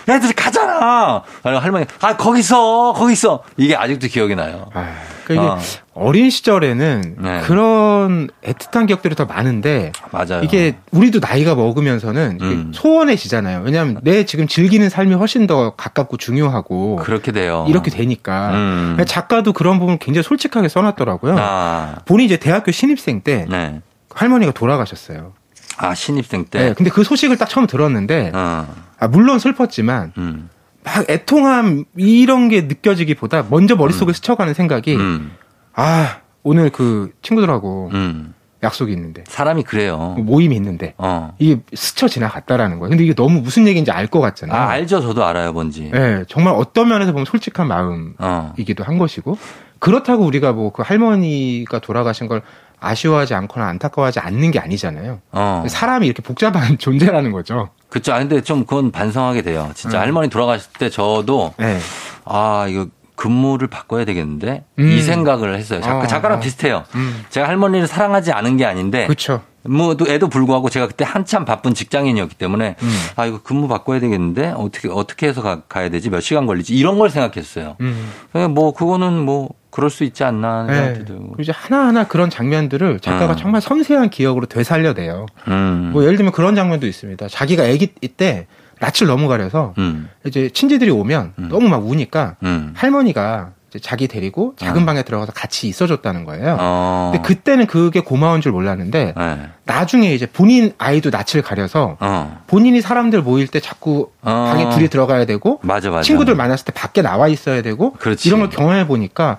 [0.09, 1.23] 애들이 가잖아!
[1.43, 2.93] 그리고 할머니, 아, 거기 있어!
[2.95, 3.43] 거기 있어!
[3.57, 4.69] 이게 아직도 기억이 나요.
[4.73, 4.93] 아,
[5.25, 5.57] 그러니까 어.
[5.57, 5.65] 이게
[5.99, 7.41] 어 린 시절에는 네.
[7.41, 10.41] 그런 애틋한 기억들이 더 많은데 맞아요.
[10.43, 12.71] 이게 우리도 나이가 먹으면서는 음.
[12.73, 13.61] 소원해지잖아요.
[13.65, 17.65] 왜냐하면 내 지금 즐기는 삶이 훨씬 더 가깝고 중요하고 그렇게 돼요.
[17.67, 18.97] 이렇게 되니까 음.
[19.07, 21.35] 작가도 그런 부분 굉장히 솔직하게 써놨더라고요.
[21.39, 23.81] 아, 본인이 이제 대학교 신입생 때 네.
[24.13, 25.33] 할머니가 돌아가셨어요.
[25.77, 26.59] 아, 신입생 때.
[26.59, 26.73] 네.
[26.73, 28.67] 근데 그 소식을 딱 처음 들었는데 어,
[28.99, 30.49] 아, 물론 슬펐지만 음,
[30.83, 35.31] 막 애통함 이런 게 느껴지기보다 먼저 머릿속에 스쳐가는 생각이 음,
[35.73, 38.33] 아 오늘 그 친구들하고 음.
[38.63, 40.15] 약속이 있는데 사람이 그래요.
[40.17, 41.31] 모임이 있는데 어.
[41.37, 42.89] 이게 스쳐 지나갔다라는 거예요.
[42.89, 44.59] 근데 이게 너무 무슨 얘기인지 알 것 같잖아요.
[44.59, 44.99] 아, 알죠.
[44.99, 45.91] 저도 알아요, 뭔지.
[45.93, 49.37] 네, 정말 어떤 면에서 보면 솔직한 마음이기도 어, 한 것이고
[49.77, 52.41] 그렇다고 우리가 뭐 그 할머니가 돌아가신 걸
[52.79, 55.19] 아쉬워하지 않거나 안타까워하지 않는 게 아니잖아요.
[55.31, 55.63] 어.
[55.67, 57.69] 사람이 이렇게 복잡한 존재라는 거죠.
[57.89, 58.13] 그쵸.
[58.13, 59.71] 아, 근데 좀 그건 반성하게 돼요.
[59.75, 60.01] 진짜 음.
[60.01, 61.79] 할머니 돌아가실 때 저도 네.
[62.25, 64.87] 아, 이거 근무를 바꿔야 되겠는데 음.
[64.87, 65.81] 이 생각을 했어요.
[65.81, 66.41] 작가, 아, 작가랑 아.
[66.41, 66.83] 비슷해요.
[66.95, 67.25] 음.
[67.29, 69.41] 제가 할머니를 사랑하지 않은 게 아닌데 그렇죠.
[69.67, 72.99] 뭐, 또 애도 불구하고 제가 그때 한참 바쁜 직장인이었기 때문에 음.
[73.15, 76.09] 아, 이거 근무 바꿔야 되겠는데 어떻게, 어떻게 해서 가, 가야 되지?
[76.09, 76.73] 몇 시간 걸리지?
[76.73, 77.75] 이런 걸 생각했어요.
[77.81, 78.11] 음.
[78.31, 81.05] 그냥 뭐, 그거는 뭐, 그럴 수 있지 않나 하는 네.
[81.05, 81.35] 들고.
[81.37, 83.37] 이제 하나하나 그런 장면들을 작가가 음.
[83.37, 85.27] 정말 섬세한 기억으로 되살려내요.
[85.49, 85.91] 음.
[85.93, 87.27] 뭐 예를 들면 그런 장면도 있습니다.
[87.27, 88.47] 자기가 아기 때
[88.79, 90.09] 낯을 너무 가려서 음.
[90.25, 91.49] 이제 친지들이 오면 음.
[91.49, 92.73] 너무 막 우니까 음.
[92.75, 94.85] 할머니가 이제 자기 데리고 작은 어.
[94.85, 96.57] 방에 들어가서 같이 있어줬다는 거예요.
[96.59, 97.11] 어.
[97.13, 99.49] 근데 그때는 그게 고마운 줄 몰랐는데 네.
[99.65, 102.41] 나중에 이제 본인 아이도 낯을 가려서 어.
[102.47, 104.49] 본인이 사람들 모일 때 자꾸 어.
[104.49, 106.01] 방에 둘이 들어가야 되고 맞아, 맞아.
[106.01, 108.27] 친구들 만났을 때 밖에 나와 있어야 되고 그렇지.
[108.27, 109.37] 이런 걸 경험해 보니까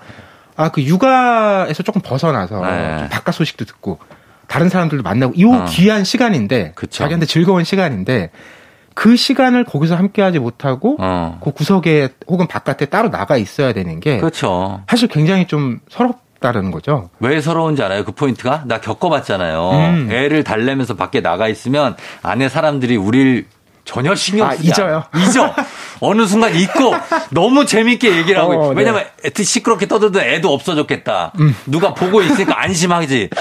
[0.59, 2.97] 아 그 육아에서 조금 벗어나서 네.
[2.99, 3.97] 좀 바깥 소식도 듣고
[4.47, 5.65] 다른 사람들도 만나고 이 어.
[5.69, 7.03] 귀한 시간인데 그쵸.
[7.03, 8.31] 자기한테 즐거운 시간인데
[8.93, 11.39] 그 시간을 거기서 함께하지 못하고 어.
[11.41, 14.83] 그 구석에 혹은 바깥에 따로 나가 있어야 되는 게 그렇죠.
[14.89, 17.09] 사실 굉장히 좀 서럽다는 거죠.
[17.19, 18.03] 왜 서러운지 알아요?
[18.03, 18.63] 그 포인트가?
[18.65, 19.69] 나 겪어봤잖아요.
[19.71, 20.11] 음.
[20.11, 23.45] 애를 달래면서 밖에 나가 있으면 안에 사람들이 우릴
[23.89, 25.03] 전혀 신경 아, 쓰지 잊어요?
[25.11, 25.25] 않아.
[25.25, 25.55] 잊어.
[25.99, 26.93] 어느 순간 잊고
[27.31, 28.69] 너무 재밌게 얘기를 하고 어.
[28.73, 28.77] 네.
[28.77, 31.31] 왜냐면 애- 시끄럽게 떠들던 애도 없어졌겠다.
[31.39, 31.55] 음.
[31.65, 33.31] 누가 보고 있으니까 안심하지.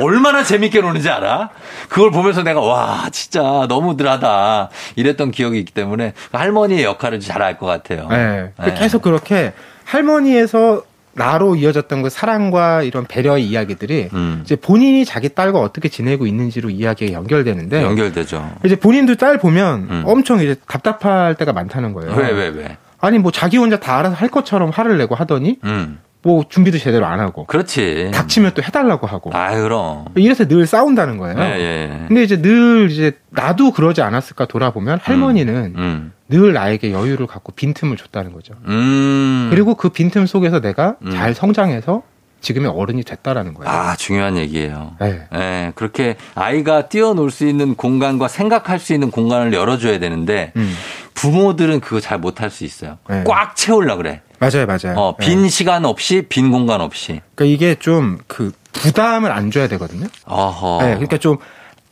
[0.00, 1.50] 얼마나 재밌게 노는지 알아?
[1.88, 7.66] 그걸 보면서 내가 와 진짜 너무들하다 이랬던 기억이 있기 때문에 할머니의 역할을 잘 알 것
[7.66, 8.06] 같아요.
[8.08, 8.52] 네.
[8.64, 8.74] 네.
[8.74, 9.52] 계속 그렇게
[9.84, 10.82] 할머니에서
[11.16, 14.40] 나로 이어졌던 그 사랑과 이런 배려의 이야기들이 음.
[14.44, 18.56] 이제 본인이 자기 딸과 어떻게 지내고 있는지로 이야기가 연결되는데 연결되죠.
[18.64, 20.02] 이제 본인도 딸 보면 음.
[20.06, 22.12] 엄청 이제 답답할 때가 많다는 거예요.
[22.14, 22.76] 왜 왜 왜?
[23.00, 25.98] 아니 뭐 자기 혼자 다 알아서 할 것처럼 화를 내고 하더니 음.
[26.26, 28.10] 뭐 준비도 제대로 안 하고 그렇지.
[28.12, 30.06] 닥치면 또 해달라고 하고 아 그럼.
[30.16, 31.38] 이래서 늘 싸운다는 거예요.
[31.38, 32.04] 예, 예.
[32.08, 36.12] 근데 이제 늘 이제 나도 그러지 않았을까 돌아보면 할머니는 음.
[36.28, 38.54] 늘 나에게 여유를 갖고 빈틈을 줬다는 거죠.
[38.66, 39.46] 음.
[39.50, 41.12] 그리고 그 빈틈 속에서 내가 음.
[41.12, 42.02] 잘 성장해서
[42.40, 43.70] 지금의 어른이 됐다라는 거예요.
[43.70, 44.96] 아, 중요한 얘기예요.
[45.00, 45.26] 네.
[45.34, 50.74] 예, 그렇게 아이가 뛰어놀 수 있는 공간과 생각할 수 있는 공간을 열어줘야 되는데 음.
[51.14, 52.98] 부모들은 그거 잘 못할 수 있어요.
[53.08, 53.22] 네.
[53.26, 54.22] 꽉 채우려 그래.
[54.38, 54.98] 맞아요, 맞아요.
[54.98, 55.26] 어, 네.
[55.26, 57.20] 빈 시간 없이 빈 공간 없이.
[57.34, 60.06] 그러니까 이게 좀 그 부담을 안 줘야 되거든요.
[60.26, 60.78] 어허.
[60.82, 61.38] 네, 그러니까 좀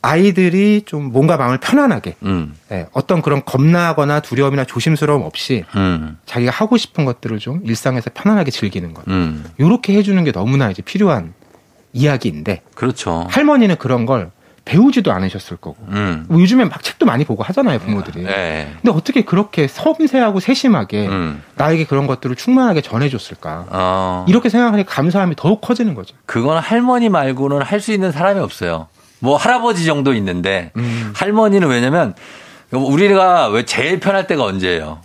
[0.03, 6.53] 아이들이 좀 몸과 마음을 편안하게 음, 네, 어떤 그런 겁나거나 두려움이나 조심스러움 없이 음, 자기가
[6.53, 9.09] 하고 싶은 것들을 좀 일상에서 편안하게 즐기는 것.
[9.09, 9.47] 음.
[9.59, 11.33] 요렇게 해주는 게 너무나 이제 필요한
[11.95, 13.27] 이야기인데 그렇죠.
[13.31, 14.31] 할머니는 그런 걸
[14.65, 16.25] 배우지도 않으셨을 거고 음.
[16.29, 18.25] 뭐 요즘엔 막 책도 많이 보고 하잖아요 부모들이.
[18.25, 18.69] 예.
[18.81, 21.43] 근데 어떻게 그렇게 섬세하고 세심하게 음.
[21.57, 23.67] 나에게 그런 것들을 충만하게 전해줬을까?
[23.69, 24.25] 어.
[24.29, 26.15] 이렇게 생각하니 감사함이 더욱 커지는 거죠.
[26.27, 28.89] 그건 할머니 말고는 할 수 있는 사람이 없어요.
[29.19, 31.13] 뭐 할아버지 정도 있는데 음.
[31.15, 32.15] 할머니는 왜냐면
[32.73, 35.01] 우리가 왜 제일 편할 때가 언제예요?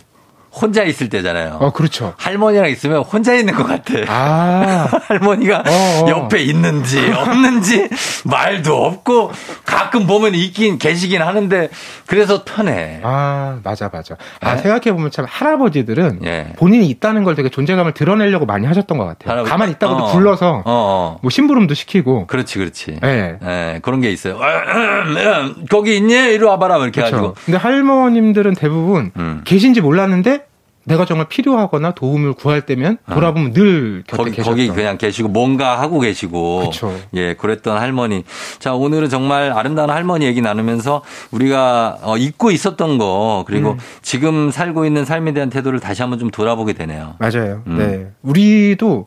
[0.52, 1.58] 혼자 있을 때잖아요.
[1.60, 2.12] 어, 그렇죠.
[2.16, 3.94] 할머니랑 있으면 혼자 있는 것 같아.
[4.08, 6.08] 아, 할머니가 어, 어.
[6.08, 7.88] 옆에 있는지 없는지
[8.24, 9.30] 말도 없고
[9.64, 11.68] 가끔 보면 있긴 계시긴 하는데
[12.06, 13.00] 그래서 편해.
[13.04, 14.16] 아, 맞아, 맞아.
[14.40, 14.62] 아, 네?
[14.62, 16.52] 생각해보면 참 할아버지들은 예.
[16.56, 19.32] 본인이 있다는 걸 되게 존재감을 드러내려고 많이 하셨던 것 같아요.
[19.44, 20.12] 할아버지- 가만히 있다고도 어.
[20.12, 21.18] 불러서 어, 어.
[21.22, 22.26] 뭐 심부름도 시키고.
[22.26, 22.98] 그렇지, 그렇지.
[23.04, 23.38] 예.
[23.42, 24.38] 예, 그런 게 있어요.
[25.70, 26.12] 거기 있니?
[26.34, 26.76] 이리 와봐라.
[26.78, 27.16] 이렇게 그렇죠.
[27.16, 27.34] 해가지고.
[27.44, 29.42] 근데 할머님들은 대부분 음.
[29.44, 30.39] 계신지 몰랐는데
[30.84, 34.24] 내가 정말 필요하거나 도움을 구할 때면 돌아보면 늘 곁에 어.
[34.24, 34.52] 거기, 계셨던.
[34.52, 36.70] 거기 그냥 계시고 뭔가 하고 계시고.
[36.70, 36.94] 그쵸.
[37.14, 38.24] 예, 그랬던 할머니.
[38.58, 43.78] 자, 오늘은 정말 아름다운 할머니 얘기 나누면서 우리가 어, 잊고 있었던 거 그리고 음.
[44.02, 47.14] 지금 살고 있는 삶에 대한 태도를 다시 한번 좀 돌아보게 되네요.
[47.18, 47.62] 맞아요.
[47.66, 47.76] 음.
[47.76, 48.10] 네.
[48.22, 49.06] 우리도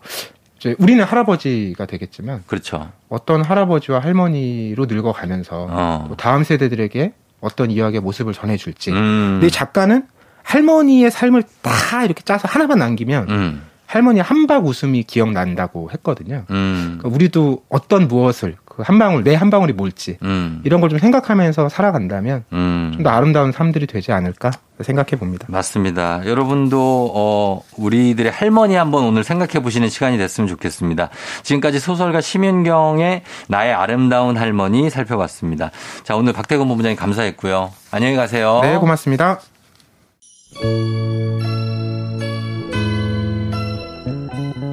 [0.59, 2.89] 이제 우리는 할아버지가 되겠지만 그렇죠.
[3.09, 6.05] 어떤 할아버지와 할머니로 늙어가면서 어.
[6.07, 8.91] 또 다음 세대들에게 어떤 이야기의 모습을 전해줄지.
[8.91, 9.31] 음.
[9.33, 10.03] 근데 이 작가는
[10.43, 13.63] 할머니의 삶을 다 이렇게 짜서 하나만 남기면 음.
[13.85, 16.45] 할머니 한박 웃음이 기억난다고 했거든요.
[16.49, 16.95] 음.
[16.99, 20.61] 그러니까 우리도 어떤 무엇을 그 한 방울 내 한 방울이 뭘지 음.
[20.63, 22.91] 이런 걸 좀 생각하면서 살아간다면 음.
[22.95, 24.49] 좀더 아름다운 삶들이 되지 않을까
[24.81, 25.45] 생각해 봅니다.
[25.47, 26.21] 맞습니다.
[26.25, 31.09] 여러분도 어 우리들의 할머니 한번 오늘 생각해 보시는 시간이 됐으면 좋겠습니다.
[31.43, 35.69] 지금까지 소설가 심윤경의 나의 아름다운 할머니 살펴봤습니다.
[36.03, 37.71] 자, 오늘 박태근 본부장님 감사했고요.
[37.91, 38.59] 안녕히 가세요.
[38.63, 39.39] 네, 고맙습니다.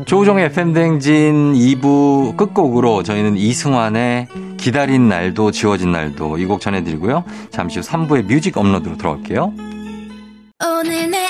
[0.07, 7.25] 조우종의 FM댕진 2부 끝곡으로 저희는 이승환의 기다린 날도 지워진 날도 이 곡 전해드리고요.
[7.51, 9.53] 잠시 후 3부의 뮤직 업로드로 돌아올게요.
[10.63, 11.30] 오늘 내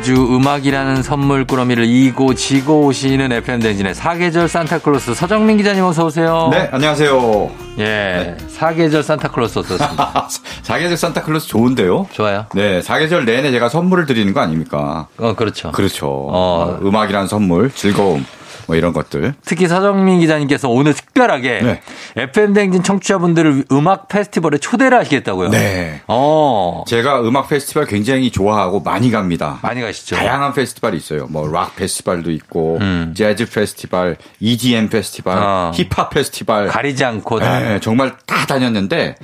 [0.00, 6.48] 매주 음악이라는 선물 꾸러미를 이고 지고 오시는 FM 댕진의 사계절 산타클로스 서정민 기자님 어서 오세요.
[6.50, 7.50] 네, 안녕하세요.
[7.80, 8.34] 예.
[8.48, 10.26] 사계절 산타클로스 어떻습니까?
[10.62, 12.06] 사계절 산타클로스 좋은데요?
[12.12, 12.46] 좋아요.
[12.54, 15.08] 네, 사계절 내내 제가 선물을 드리는 거 아닙니까?
[15.18, 15.70] 어, 그렇죠.
[15.72, 16.06] 그렇죠.
[16.06, 16.30] 어.
[16.30, 18.24] 어, 음악이란 선물, 즐거움,
[18.70, 19.34] 뭐 이런 것들.
[19.44, 21.80] 특히 서정민 기자님께서 오늘 특별하게 네.
[22.16, 25.48] FM 댕진 청취자분들을 음악 페스티벌에 초대를 하시겠다고요.
[25.48, 26.02] 네.
[26.06, 26.84] 어.
[26.86, 29.58] 제가 음악 페스티벌 굉장히 좋아하고 많이 갑니다.
[29.62, 30.14] 많이 가시죠.
[30.14, 31.26] 다양한 페스티벌이 있어요.
[31.26, 33.12] 뭐 락 페스티벌도 있고, 음.
[33.16, 35.72] 재즈 페스티벌, EDM 페스티벌, 어.
[35.74, 36.68] 힙합 페스티벌.
[36.68, 39.16] 가리지 않고 다 네, 정말 다 다녔는데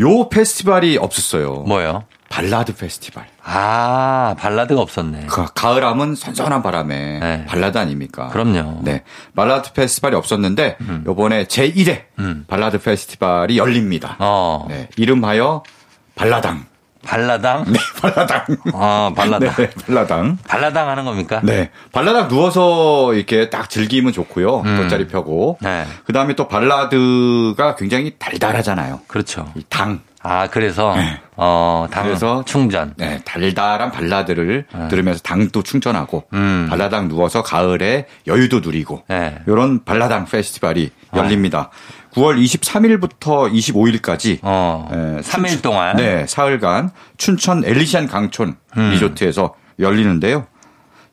[0.00, 1.62] 요 페스티벌이 없었어요.
[1.68, 2.02] 뭐요?
[2.28, 3.24] 발라드 페스티벌.
[3.42, 5.26] 아, 발라드가 없었네.
[5.28, 7.44] 그 가을하면 선선한 바람에 네.
[7.46, 8.28] 발라드 아닙니까?
[8.28, 8.80] 그럼요.
[8.82, 9.02] 네.
[9.34, 12.44] 발라드 페스티벌이 없었는데 요번에 제1회 음.
[12.46, 14.16] 발라드 페스티벌이 열립니다.
[14.18, 14.66] 어.
[14.68, 14.88] 네.
[14.96, 15.62] 이름하여
[16.14, 16.66] 발라당.
[17.02, 17.64] 발라당?
[17.68, 18.44] 네, 발라당.
[18.74, 19.54] 아, 발라당.
[19.56, 20.38] 네, 발라당.
[20.46, 21.40] 발라당 하는 겁니까?
[21.42, 21.70] 네.
[21.92, 24.62] 발라당 누워서 이렇게 딱 즐기면 좋고요.
[24.64, 25.56] 돗자리 펴고.
[25.62, 25.64] 음.
[25.64, 25.86] 네.
[26.04, 29.00] 그 다음에 또 발라드가 굉장히 달달하잖아요.
[29.06, 29.50] 그렇죠.
[29.54, 30.00] 이 당.
[30.28, 31.20] 아, 그래서 네.
[31.36, 32.92] 어, 당 그래서 충전.
[32.96, 36.38] 네, 달달한 발라드를 들으면서 당도 충전하고 네.
[36.38, 36.66] 음.
[36.68, 39.38] 발라당 누워서 가을에 여유도 누리고 네.
[39.46, 41.70] 이런 발라당 페스티벌이 열립니다.
[42.12, 44.88] 9월 23일부터 25일까지 어.
[44.92, 48.90] 에, 3일 동안 네, 사흘간 춘천 엘리시안 강촌 음.
[48.90, 50.46] 리조트에서 열리는데요.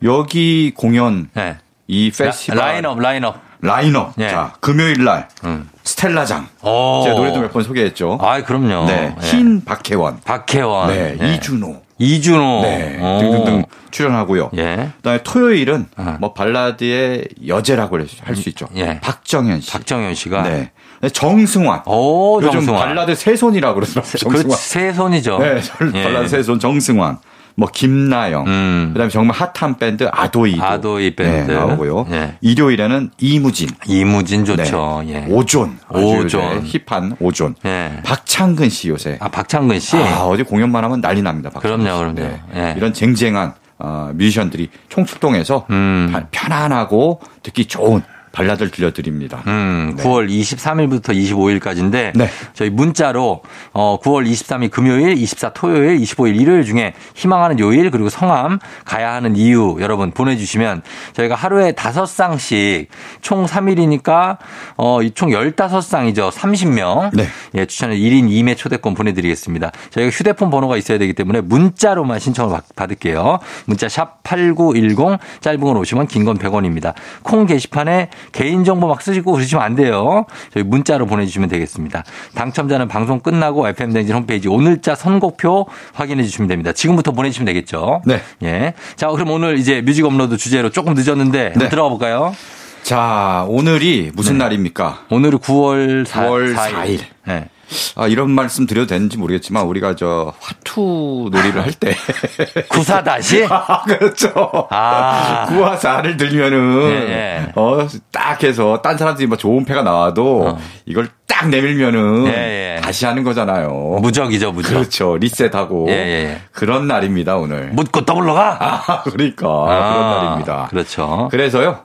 [0.03, 1.57] 여기 공연 네.
[1.87, 3.44] 이 페스티벌 라인업 라인업.
[3.65, 4.13] 라인업.
[4.19, 4.29] 예.
[4.29, 5.69] 자, 금요일 날 음.
[5.83, 6.47] 스텔라장.
[6.63, 7.01] 오.
[7.03, 8.17] 제가 노래도 몇 번 소개했죠.
[8.21, 8.85] 아, 그럼요.
[8.87, 9.27] 네, 예.
[9.27, 10.19] 흰 박혜원.
[10.23, 10.87] 박혜원.
[10.89, 11.33] 네, 예.
[11.35, 11.81] 이준호.
[11.97, 12.61] 이준호.
[12.63, 13.19] 네, 오.
[13.19, 14.49] 등등등 출연하고요.
[14.57, 14.89] 예.
[14.97, 16.17] 그다음에 토요일은 어.
[16.19, 18.67] 뭐 발라드의 여제라고 할 수 있죠.
[18.75, 18.99] 예.
[19.01, 19.71] 박정현 씨.
[19.71, 20.41] 박정현 씨가.
[20.43, 20.71] 네.
[21.13, 21.83] 정승환.
[21.85, 22.81] 오, 요즘 정승환.
[22.87, 24.09] 발라드 세손이라고 그러더라고요.
[24.09, 24.57] 그렇지, 정승환.
[24.57, 25.37] 세손이죠.
[25.39, 25.61] 네,
[25.93, 26.03] 예.
[26.03, 27.19] 발라드 세손 정승환.
[27.57, 28.45] 뭐 김나영.
[28.47, 28.89] 음.
[28.93, 30.59] 그다음에 정말 핫한 밴드 아도이.
[30.59, 31.51] 아도이 밴드.
[31.51, 32.05] 네, 나오고요.
[32.11, 32.37] 예.
[32.41, 33.69] 일요일에는 이무진.
[33.87, 34.55] 이무진 네.
[34.63, 35.03] 좋죠.
[35.07, 35.25] 예.
[35.29, 35.77] 오존.
[35.89, 36.65] 오존.
[36.65, 37.55] 힙한 오존.
[37.65, 38.01] 예.
[38.03, 39.17] 박창근 씨 요새.
[39.21, 39.95] 아, 박창근 씨.
[39.95, 41.49] 아, 어디 공연만 하면 난리 납니다.
[41.49, 42.15] 박창근 그럼요, 씨.
[42.15, 42.37] 그럼요.
[42.55, 42.73] 예.
[42.77, 46.09] 이런 쟁쟁한 어, 뮤지션들이 총출동해서 음.
[46.11, 48.01] 바- 편안하고 듣기 좋은
[48.35, 49.43] 발라드를 들려드립니다.
[49.47, 50.03] 음, 네.
[50.03, 52.29] 9월 23일부터 25일까지인데 네.
[52.53, 53.41] 저희 문자로
[53.73, 59.35] 어 9월 23일 금요일, 24 토요일, 25일 일요일 중에 희망하는 요일 그리고 성함 가야 하는
[59.37, 60.81] 이유 여러분 보내 주시면
[61.13, 62.87] 저희가 하루에 5쌍씩
[63.21, 64.37] 총 3일이니까
[64.77, 66.31] 어 총 15쌍이죠.
[66.31, 67.11] 30명.
[67.13, 67.27] 네.
[67.55, 69.71] 예, 추천해 1인 2매 초대권 보내 드리겠습니다.
[69.91, 73.39] 저희가 휴대폰 번호가 있어야 되기 때문에 문자로만 신청을 받- 받을게요.
[73.65, 76.93] 문자 샵 8910 짧은 건 50원, 긴 건 100원입니다.
[77.21, 80.25] 콩 게시판에 개인정보 막 쓰시고 그러시면 안 돼요.
[80.53, 82.03] 저희 문자로 보내주시면 되겠습니다.
[82.33, 86.71] 당첨자는 방송 끝나고 FM댕진 홈페이지 오늘자 선곡표 확인해 주시면 됩니다.
[86.71, 88.01] 지금부터 보내주시면 되겠죠.
[88.05, 88.21] 네.
[88.43, 88.73] 예.
[88.95, 91.69] 자, 그럼 오늘 이제 뮤직 업로드 주제로 조금 늦었는데 네.
[91.69, 92.35] 들어가 볼까요?
[92.83, 95.05] 자, 오늘이 무슨 날입니까?
[95.09, 96.71] 오늘은 9월 4, 9월 4일.
[96.71, 96.99] 4일.
[97.25, 97.49] 네.
[97.95, 101.95] 아, 이런 말씀 드려도 되는지 모르겠지만 우리가 저 화투 놀이를 할 때.
[102.69, 103.45] 구사 다시?
[103.49, 104.67] 아, 그렇죠.
[104.69, 105.45] 아.
[105.47, 107.51] 구화사를 들면은 예, 예.
[107.55, 110.57] 어, 딱 해서 딴 사람들이 뭐 좋은 패가 나와도 어.
[110.85, 112.81] 이걸 딱 내밀면은 예, 예.
[112.81, 113.99] 다시 하는 거잖아요.
[114.01, 114.69] 무적이죠, 무적.
[114.69, 115.17] 그렇죠.
[115.17, 116.41] 리셋하고 예, 예, 예.
[116.51, 117.69] 그런 날입니다, 오늘.
[117.71, 118.57] 묻고 떠올러 가?
[118.59, 120.67] 아, 그러니까 아, 그런 날입니다.
[120.69, 121.27] 그렇죠.
[121.31, 121.79] 그래서요.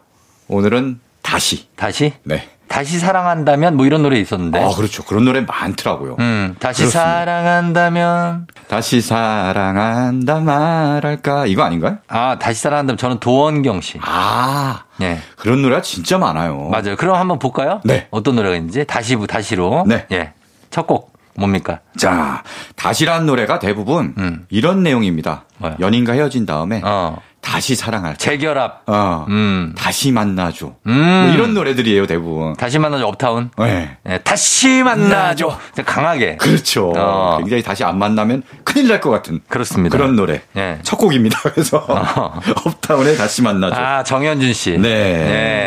[0.49, 1.01] 오늘은
[1.31, 1.68] 다시.
[1.76, 2.12] 다시?
[2.24, 2.49] 네.
[2.66, 4.61] 다시 사랑한다면 뭐 이런 노래 있었는데.
[4.62, 5.05] 아, 그렇죠.
[5.05, 6.16] 그런 노래 많더라고요.
[6.18, 7.01] 음, 다시 그렇습니다.
[7.14, 8.47] 사랑한다면.
[8.68, 11.47] 다시 사랑한다 말할까?
[11.47, 11.99] 이거 아닌가요?
[12.09, 13.99] 아, 다시 사랑한다면 저는 도원경 씨.
[14.03, 15.20] 아, 네.
[15.37, 16.68] 그런 노래가 진짜 많아요.
[16.70, 16.97] 맞아요.
[16.97, 17.81] 그럼 한번 볼까요?
[17.85, 18.09] 네.
[18.11, 18.85] 어떤 노래가 있는지.
[18.85, 19.85] 다시, 다시로.
[19.87, 20.07] 네.
[20.12, 20.33] 예.
[20.70, 21.81] 첫 곡 뭡니까?
[21.97, 22.43] 자,
[22.76, 24.47] 다시란 노래가 대부분 음.
[24.51, 25.45] 이런 내용입니다.
[25.59, 25.76] 뭐야?
[25.81, 27.16] 연인과 헤어진 다음에 어.
[27.41, 28.18] 다시 사랑할 때.
[28.18, 28.82] 재결합.
[28.86, 29.26] 어.
[29.28, 29.74] 음.
[29.76, 30.72] 다시 만나줘.
[30.86, 31.22] 음.
[31.26, 32.55] 뭐 이런 노래들이에요, 대부분.
[32.55, 33.51] 다시 만나죠, 업타운.
[33.59, 33.97] 네.
[34.09, 35.57] 예, 다시 만나죠.
[35.84, 36.36] 강하게.
[36.36, 36.93] 그렇죠.
[36.97, 37.38] 어.
[37.38, 39.97] 굉장히 다시 안 만나면 큰일 날 것 같은 그렇습니다.
[39.97, 40.43] 그런 노래.
[40.57, 40.78] 예.
[40.82, 41.41] 첫 곡입니다.
[41.55, 41.78] 그래서
[42.66, 43.74] 업타운에 다시 만나죠.
[43.80, 44.72] 아, 정현준 씨.
[44.72, 44.78] 네.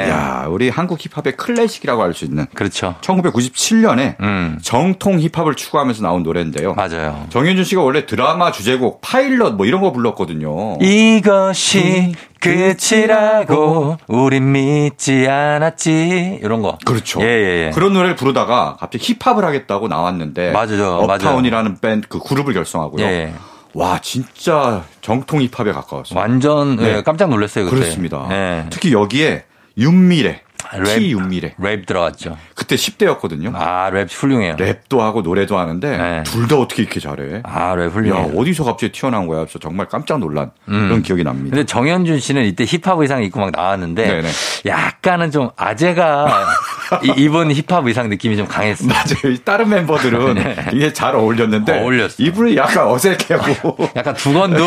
[0.05, 0.09] 네.
[0.11, 2.95] 야, 우리 한국 힙합의 클래식이라고 할수 있는 그렇죠.
[3.01, 4.59] 1997년에 음.
[4.61, 6.75] 정통 힙합을 추구하면서 나온 노래인데요.
[6.75, 7.25] 맞아요.
[7.29, 10.77] 정연준 씨가 원래 드라마 주제곡 파일럿 뭐 이런 거 불렀거든요.
[10.79, 16.77] 이것이 끝이 끝이라고 우린 믿지 않았지 이런 거.
[16.85, 17.21] 그렇죠.
[17.21, 17.71] 예, 예, 예.
[17.73, 23.05] 그런 노래를 부르다가 갑자기 힙합을 하겠다고 나왔는데 맞아요, 업타운이라는 밴드 그 그룹을 결성하고요.
[23.05, 23.33] 예, 예.
[23.73, 26.19] 와 진짜 정통 힙합에 가까웠어요.
[26.19, 26.97] 완전 네.
[26.97, 27.77] 예, 깜짝 놀랐어요 그때.
[27.77, 28.27] 그렇습니다.
[28.31, 28.65] 예.
[28.69, 29.45] 특히 여기에
[29.77, 30.41] 윤미래,
[30.77, 30.99] 랩.
[30.99, 32.37] T 윤미래 랩 들어갔죠.
[32.55, 33.53] 그때 10대였거든요.
[33.55, 34.55] 아 랩 훌륭해요.
[34.55, 36.23] 랩도 하고 노래도 하는데 네.
[36.23, 37.41] 둘다 어떻게 이렇게 잘해?
[37.43, 38.31] 아랩야 훌륭해요.
[38.37, 39.39] 어디서 갑자기 튀어나온 거야?
[39.41, 41.55] 그래서 정말 깜짝 놀란 그런 기억이 납니다.
[41.55, 44.29] 근데 정연준 씨는 이때 힙합 의상 입고 막 나왔는데 네네.
[44.65, 46.45] 약간은 좀 아재가
[47.03, 48.87] 이- 입은 힙합 의상 느낌이 좀 강했어요.
[48.89, 49.33] 맞아요.
[49.33, 51.79] 이 다른 멤버들은 이게 잘 어울렸는데 네.
[51.81, 52.15] 어울렸어.
[52.19, 54.63] 이분은 약간 어색해하고 약간 두건도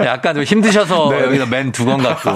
[0.00, 1.20] 약간 좀 힘드셔서 네.
[1.22, 2.30] 여기서 맨 두건 같고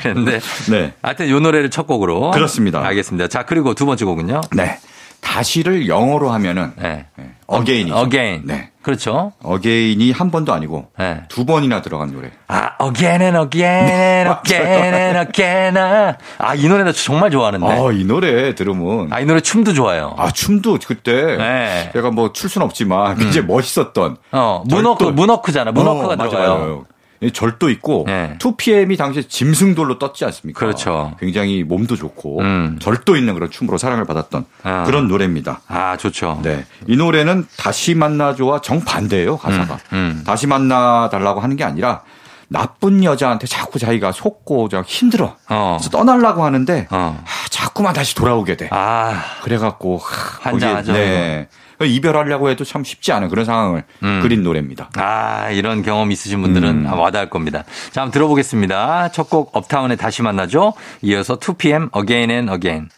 [0.00, 0.40] 그랬는데
[0.70, 0.92] 네.
[1.02, 2.84] 하여튼 요 노래를 첫곡 으로 그렇습니다.
[2.84, 3.28] 알겠습니다.
[3.28, 4.40] 자 그리고 두 번째 곡은요.
[4.56, 4.78] 네.
[5.20, 7.06] 다시를 영어로 하면은 네.
[7.46, 7.96] again이죠.
[7.96, 8.42] Again.
[8.46, 8.70] 네.
[8.82, 9.32] 그렇죠.
[9.42, 11.22] again이 한 번도 아니고 네.
[11.28, 12.30] 두 번이나 들어간 노래.
[12.48, 16.14] 아, again and again and again and again.
[16.38, 17.66] 아, 이 노래 나 정말 좋아하는데.
[17.66, 20.14] 아, 이 노래 들으면 아, 이 노래 춤도 좋아요.
[20.18, 21.90] 아, 춤도 그때 네.
[21.94, 25.72] 제가 뭐 출 수는 없지만 굉장히 멋있었던 어, 문워크, 절도- 문워크잖아.
[25.72, 26.48] 문워크가 어, 들어가요.
[26.58, 26.84] 맞아요.
[27.24, 28.36] 이 절도 있고 네.
[28.38, 30.58] 2PM이 당시에 짐승돌로 떴지 않습니까?
[30.58, 31.16] 그렇죠.
[31.18, 32.78] 굉장히 몸도 좋고 음.
[32.80, 34.84] 절도 있는 그런 춤으로 사랑을 받았던 아.
[34.84, 35.60] 그런 노래입니다.
[35.68, 36.40] 아, 좋죠.
[36.42, 36.64] 네.
[36.86, 39.74] 이 노래는 다시 만나줘와 정반대예요, 가사가.
[39.92, 40.22] 음, 음.
[40.26, 42.02] 다시 만나 달라고 하는 게 아니라
[42.48, 45.36] 나쁜 여자한테 자꾸 자기가 속고 자 힘들어.
[45.48, 45.78] 어.
[45.78, 47.22] 그래서 떠나려고 하는데 어.
[47.24, 48.68] 아, 자꾸만 다시 돌아오게 돼.
[48.70, 51.48] 아, 그래갖고 하, 환장하죠, 네.
[51.82, 54.20] 이별하려고 해도 참 쉽지 않은 그런 상황을 음.
[54.22, 54.90] 그린 노래입니다.
[54.96, 56.92] 아, 이런 경험 있으신 분들은 음.
[56.92, 57.64] 와닿을 겁니다.
[57.90, 59.10] 자, 한번 들어보겠습니다.
[59.12, 60.74] 첫 곡 업타운에 다시 만나죠.
[61.02, 62.88] 이어서 2PM Again and Again.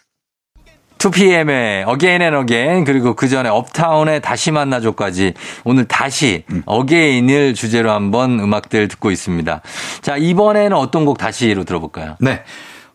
[0.99, 6.63] 2PM의 Again and Again 그리고 그 전에 업타운의 다시 만나줘까지 오늘 다시 음.
[6.69, 9.61] Again을 주제로 한번 음악들 듣고 있습니다.
[10.01, 12.17] 자, 이번에는 어떤 곡 다시로 들어볼까요?
[12.21, 12.43] 네.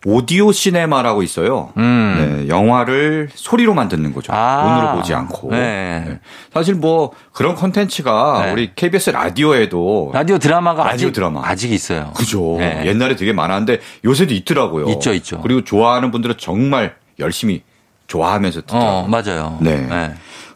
[0.06, 1.72] 오디오 시네마라고 있어요.
[1.78, 2.45] 음.
[2.45, 4.34] 네, 영화를 소리로만 듣는 거죠.
[4.34, 4.64] 아.
[4.80, 5.52] 눈으로 보지 않고.
[5.52, 6.04] 네.
[6.08, 6.20] 네.
[6.54, 8.52] 사실 뭐 그런 컨텐츠가 네.
[8.52, 11.41] 우리 KBS 라디오에도 라디오 드라마가 라디오 아직 드라마.
[11.45, 12.12] 아직 있어요.
[12.16, 12.56] 그죠.
[12.58, 12.84] 네.
[12.88, 14.89] 옛날에 되게 많았는데 요새도 있더라고요.
[14.89, 15.39] 있죠, 있죠.
[15.41, 17.62] 그리고 좋아하는 분들은 정말 열심히
[18.08, 18.91] 좋아하면서 듣더라고요.
[18.91, 19.58] 어, 맞아요.
[19.62, 19.88] 네.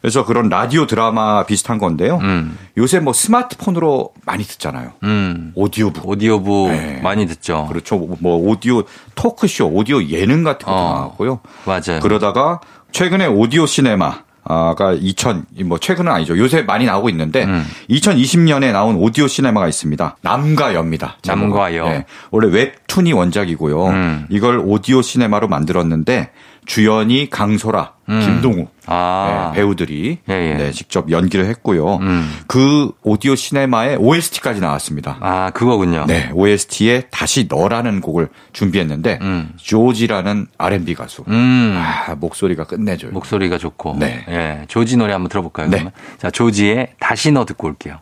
[0.06, 2.20] 그래서 그런 라디오 드라마 비슷한 건데요.
[2.22, 2.60] 음.
[2.78, 4.92] 요새 뭐 스마트폰으로 많이 듣잖아요.
[5.02, 5.52] 음.
[5.56, 6.08] 오디오북.
[6.08, 7.00] 오디오북 네.
[7.02, 7.66] 많이 듣죠.
[7.68, 7.98] 그렇죠.
[8.20, 8.84] 뭐 오디오
[9.16, 10.94] 토크쇼, 오디오 예능 같은 것도 어.
[10.94, 11.40] 나왔고요.
[11.66, 12.02] 맞아요.
[12.04, 12.60] 그러다가
[12.92, 16.38] 최근에 오디오 시네마가 2000, 뭐 최근은 아니죠.
[16.38, 17.66] 요새 많이 나오고 있는데 음.
[17.90, 20.18] 2020년에 나온 오디오 시네마가 있습니다.
[20.22, 21.18] 남과 여입니다.
[21.26, 21.86] 남과 여.
[21.86, 22.06] 네.
[22.30, 23.88] 원래 웹툰이 원작이고요.
[23.88, 24.28] 음.
[24.30, 26.30] 이걸 오디오 시네마로 만들었는데
[26.66, 28.68] 주연이 강소라, 김동우 음.
[28.88, 29.52] 아.
[29.54, 30.54] 네, 배우들이 예, 예.
[30.56, 31.98] 네, 직접 연기를 했고요.
[31.98, 32.32] 음.
[32.48, 35.18] 그 오디오 시네마에 OST까지 나왔습니다.
[35.20, 36.06] 아, 그거군요.
[36.08, 39.54] 네, OST에 다시 너라는 곡을 준비했는데 음.
[39.58, 41.24] 조지라는 R&B 가수.
[41.28, 41.76] 음.
[41.78, 43.12] 아, 목소리가 끝내줘요.
[43.12, 43.98] 목소리가 좋고.
[44.00, 44.26] 네.
[44.30, 44.66] 예.
[44.68, 45.68] 조지 노래 한번 들어볼까요?
[45.68, 45.78] 네.
[45.78, 45.92] 그러면?
[46.18, 48.00] 자, 조지의 다시 너 듣고 올게요.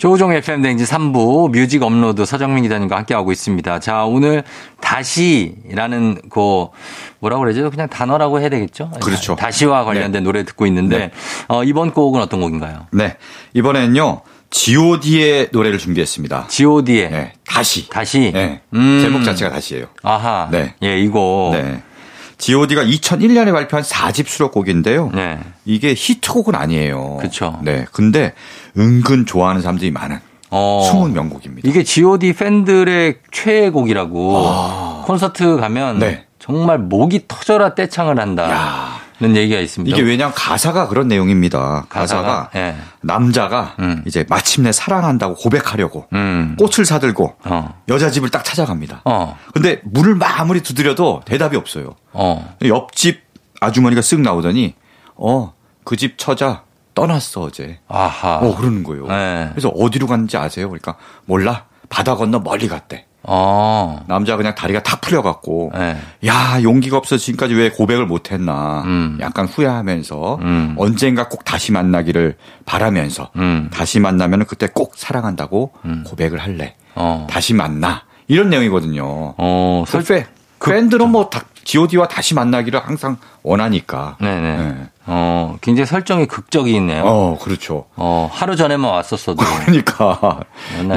[0.00, 3.80] 조종 FM 댕진 3부 뮤직 업로드 서정민 기자님과 함께하고 있습니다.
[3.80, 4.42] 자, 오늘
[4.80, 6.68] 다시라는 그
[7.18, 7.70] 뭐라고 그러죠?
[7.70, 8.90] 그냥 단어라고 해야 되겠죠?
[9.02, 9.36] 그렇죠.
[9.36, 11.10] 다시와 관련된 노래 듣고 있는데 네.
[11.48, 12.86] 어, 이번 곡은 어떤 곡인가요?
[12.92, 13.18] 네,
[13.52, 16.46] 이번에는요 G.O.D의 노래를 준비했습니다.
[16.48, 17.86] G.O.D의 네, 다시.
[17.90, 18.32] 다시.
[18.32, 19.00] 네, 음.
[19.02, 19.84] 제목 자체가 다시예요.
[20.02, 20.48] 아하.
[20.50, 20.76] 네.
[20.82, 21.50] 예, 이거.
[21.52, 21.82] 네.
[22.40, 25.10] G.O.D가 2001년에 발표한 4집 수록곡인데요.
[25.14, 25.38] 네.
[25.66, 27.18] 이게 히트곡은 아니에요.
[27.20, 27.60] 그쵸.
[27.62, 28.32] 네, 근데
[28.78, 30.18] 은근 좋아하는 사람들이 많은
[30.50, 30.82] 어.
[30.90, 31.68] 숨은 명곡입니다.
[31.68, 35.98] 이게 G.O.D 팬들의 최애곡이라고 콘서트 가면 아.
[35.98, 36.26] 네.
[36.38, 39.94] 정말 목이 터져라 떼창을 한다는 얘기가 있습니다.
[39.94, 41.84] 이게 왜냐하면 가사가 그런 내용입니다.
[41.88, 42.76] 가사가, 가사가, 예.
[43.02, 44.02] 남자가 음.
[44.06, 46.56] 이제 마침내 사랑한다고 고백하려고 음.
[46.58, 47.74] 꽃을 사들고 어.
[47.88, 49.02] 여자 집을 딱 찾아갑니다.
[49.04, 49.36] 어.
[49.52, 51.94] 근데 문을 막 아무리 두드려도 대답이 없어요.
[52.12, 52.56] 어.
[52.64, 53.20] 옆집
[53.60, 54.74] 아주머니가 쓱 나오더니
[55.16, 55.52] 어
[55.84, 56.62] 그 집 처자
[57.00, 57.78] 떠났어 어제.
[57.88, 58.36] 아하.
[58.42, 59.06] 어 그러는 거예요.
[59.06, 59.48] 네.
[59.52, 60.68] 그래서 어디로 갔는지 아세요?
[60.68, 61.64] 그러니까 몰라.
[61.88, 63.06] 바다 건너 멀리 갔대.
[63.22, 64.02] 어.
[64.06, 65.98] 남자 그냥 다리가 탁 풀려갖고 네.
[66.26, 69.18] 야 용기가 없어 지금까지 왜 고백을 못했나 음.
[69.20, 70.74] 약간 후회하면서 음.
[70.78, 73.68] 언젠가 꼭 다시 만나기를 바라면서 음.
[73.72, 76.04] 다시 만나면 그때 꼭 사랑한다고 음.
[76.06, 77.26] 고백을 할래 어.
[77.28, 79.34] 다시 만나 이런 내용이거든요.
[79.36, 79.84] 어.
[79.86, 80.26] 그 설- 팬,
[80.64, 84.16] 팬들은 뭐 다 G.O.D와 다시 만나기를 항상 원하니까.
[84.20, 84.56] 네네.
[84.56, 84.74] 네.
[85.06, 87.02] 어, 굉장히 설정이 극적이네요.
[87.04, 87.86] 어, 그렇죠.
[87.96, 89.42] 어, 하루 전에만 왔었어도.
[89.66, 90.40] 그러니까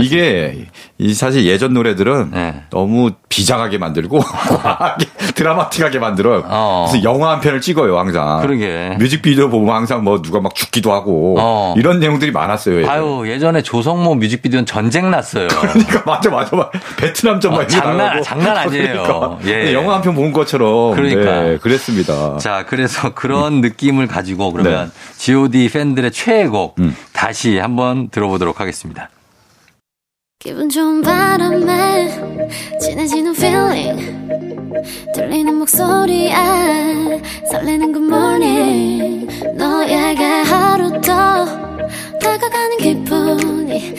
[0.01, 0.65] 이게
[0.97, 2.63] 이 사실 예전 노래들은 네.
[2.69, 4.19] 너무 비장하게 만들고
[4.61, 5.05] 과하게
[5.35, 6.43] 드라마틱하게 만들어요.
[6.47, 6.87] 어.
[6.89, 8.41] 그래서 영화 한 편을 찍어요 항상.
[8.41, 8.95] 그러게.
[8.99, 11.73] 뮤직비디오 보면 항상 뭐 누가 막 죽기도 하고 어.
[11.77, 12.79] 이런 내용들이 많았어요.
[12.81, 12.93] 예전에.
[12.93, 15.47] 아유, 예전에 조성모 뮤직비디오는 전쟁 났어요.
[15.61, 16.69] 그러니까 맞아 맞아 맞아.
[16.97, 18.21] 베트남 전막 어, 장난- 나가고.
[18.23, 19.03] 장난 아니에요.
[19.03, 19.37] 그러니까.
[19.45, 19.73] 예.
[19.73, 20.62] 영화 한 편 본 것처럼.
[20.95, 21.43] 그러니까.
[21.43, 22.37] 네, 그랬습니다.
[22.37, 26.95] 자, 그래서 그런 느낌을 가지고 그러면 GOD 팬들의 최애곡 음.
[27.13, 29.09] 다시 한번 들어보도록 하겠습니다.
[30.43, 32.09] 기분 좋은 바람에
[32.81, 34.27] 진해지는 feeling
[35.15, 36.33] 들리는 목소리에
[37.49, 41.45] 설레는 good morning 너에게 하루 더
[42.19, 43.95] 다가가는 기분이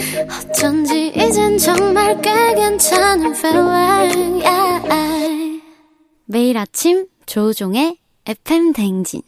[0.51, 5.54] 어쩐지 이젠 정말 꽤 괜찮은 feeling yeah.
[6.27, 9.23] 매일 아침 조종의 FM 댕진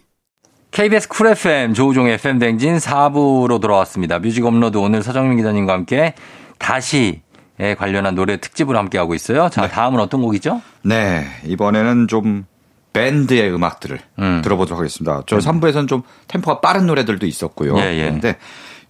[0.70, 4.18] KBS 쿨 FM 조우종의 FM 댕진 4부로 돌아왔습니다.
[4.18, 6.14] 뮤직 업로드 오늘 서정민 기자님과 함께
[6.59, 7.22] 다시
[7.59, 9.49] 에 관련한 노래 특집을 함께 하고 있어요.
[9.49, 10.61] 자, 다음은 어떤 곡이죠?
[10.82, 12.44] 네, 이번에는 좀
[12.92, 14.42] 밴드의 음악들을 음.
[14.42, 15.22] 들어보도록 하겠습니다.
[15.26, 17.78] 저 3부에서는 좀 템포가 빠른 노래들도 있었고요.
[17.78, 18.05] 예, 예.
[18.05, 18.36] 그런데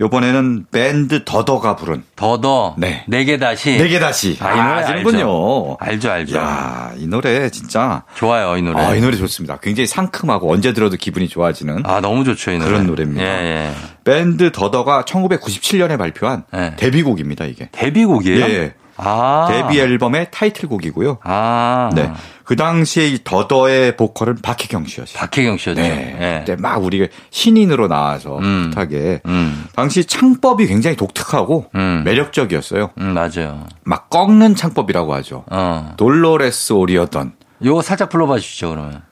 [0.00, 3.04] 이번에는 밴드 더더가 부른 더더 네.
[3.06, 5.76] 네개 다시 내게 다시 아, 이 노래 아시는군요.
[5.80, 6.36] 알죠, 알죠.
[6.36, 8.80] 야, 이 노래 진짜 좋아요, 이 노래.
[8.80, 9.58] 아, 이 노래 좋습니다.
[9.62, 12.70] 굉장히 상큼하고 언제 들어도 기분이 좋아지는 아, 너무 좋죠, 이 노래.
[12.70, 13.22] 그런 노래입니다.
[13.22, 13.72] 예, 예.
[14.04, 16.74] 밴드 더더가 1997년에 발표한 네.
[16.76, 17.68] 데뷔곡입니다, 이게.
[17.72, 18.44] 데뷔곡이에요?
[18.44, 18.74] 예, 예.
[18.96, 19.48] 아.
[19.50, 21.18] 데뷔 앨범의 타이틀곡이고요.
[21.22, 21.90] 아.
[21.94, 22.12] 네.
[22.44, 25.18] 그 당시에 이 더더의 보컬은 박혜경 씨였어요.
[25.18, 25.80] 박혜경 씨였죠.
[25.80, 26.16] 네.
[26.20, 26.38] 예.
[26.40, 28.70] 그때 막 우리가 신인으로 나와서 음.
[28.70, 29.66] 풋하게 음.
[29.74, 32.02] 당시 창법이 굉장히 독특하고 음.
[32.04, 32.90] 매력적이었어요.
[32.98, 33.66] 음, 맞아요.
[33.82, 35.44] 막 꺾는 창법이라고 하죠.
[35.50, 35.94] 어.
[35.96, 37.32] 돌로레스 오리어던
[37.64, 39.02] 요거 살짝 불러봐 주시죠, 그러면.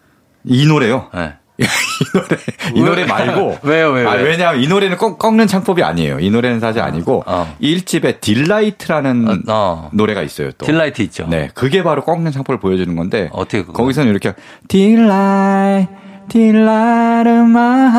[0.44, 1.08] 이 노래요.
[1.14, 1.34] 네.
[1.60, 1.64] 이
[2.12, 2.36] 노래
[2.74, 4.14] 이 노래 말고 왜요, 왜요, 아?
[4.14, 6.18] 왜냐하면 이 노래는 꺾, 꺾는 창법이 아니에요.
[6.18, 7.54] 이 노래는 사실 아니고 어.
[7.60, 9.88] 이 1집에 Delight라는 어, 어.
[9.92, 10.50] 노래가 있어요.
[10.52, 10.66] 또.
[10.66, 11.26] Delight 있죠.
[11.28, 13.72] 네, 그게 바로 꺾는 창법을 보여주는 건데 어떻게 그거?
[13.74, 14.34] 거기서는 이렇게
[14.68, 15.86] 딜라이
[16.28, 17.94] 딜라르마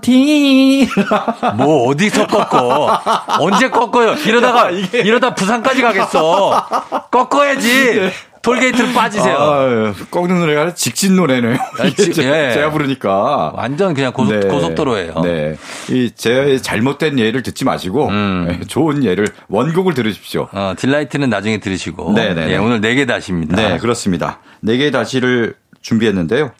[0.00, 3.00] 딜뭐 어디서 꺾어?
[3.40, 4.14] 언제 꺾어요?
[4.26, 6.66] 이러다가 이러다 부산까지 가겠어.
[7.10, 8.10] 꺾어야지.
[8.44, 9.36] 톨게이트로 빠지세요.
[9.36, 11.56] 아, 꺾는 노래가 직진 노래네요.
[11.80, 12.52] 아, 지- 제- 예.
[12.52, 13.52] 제가 부르니까.
[13.54, 14.46] 완전 그냥 고속, 네.
[14.48, 15.14] 고속도로예요.
[15.22, 15.56] 네.
[15.90, 18.46] 이, 제 잘못된 예를 듣지 마시고, 음.
[18.48, 20.48] 네, 좋은 예를, 원곡을 들으십시오.
[20.52, 22.12] 어, 딜라이트는 나중에 들으시고.
[22.12, 22.52] 네네네.
[22.52, 23.56] 예, 오늘 네 개 다시입니다.
[23.56, 24.38] 네, 그렇습니다.
[24.60, 26.52] 네 개의 다시를 준비했는데요.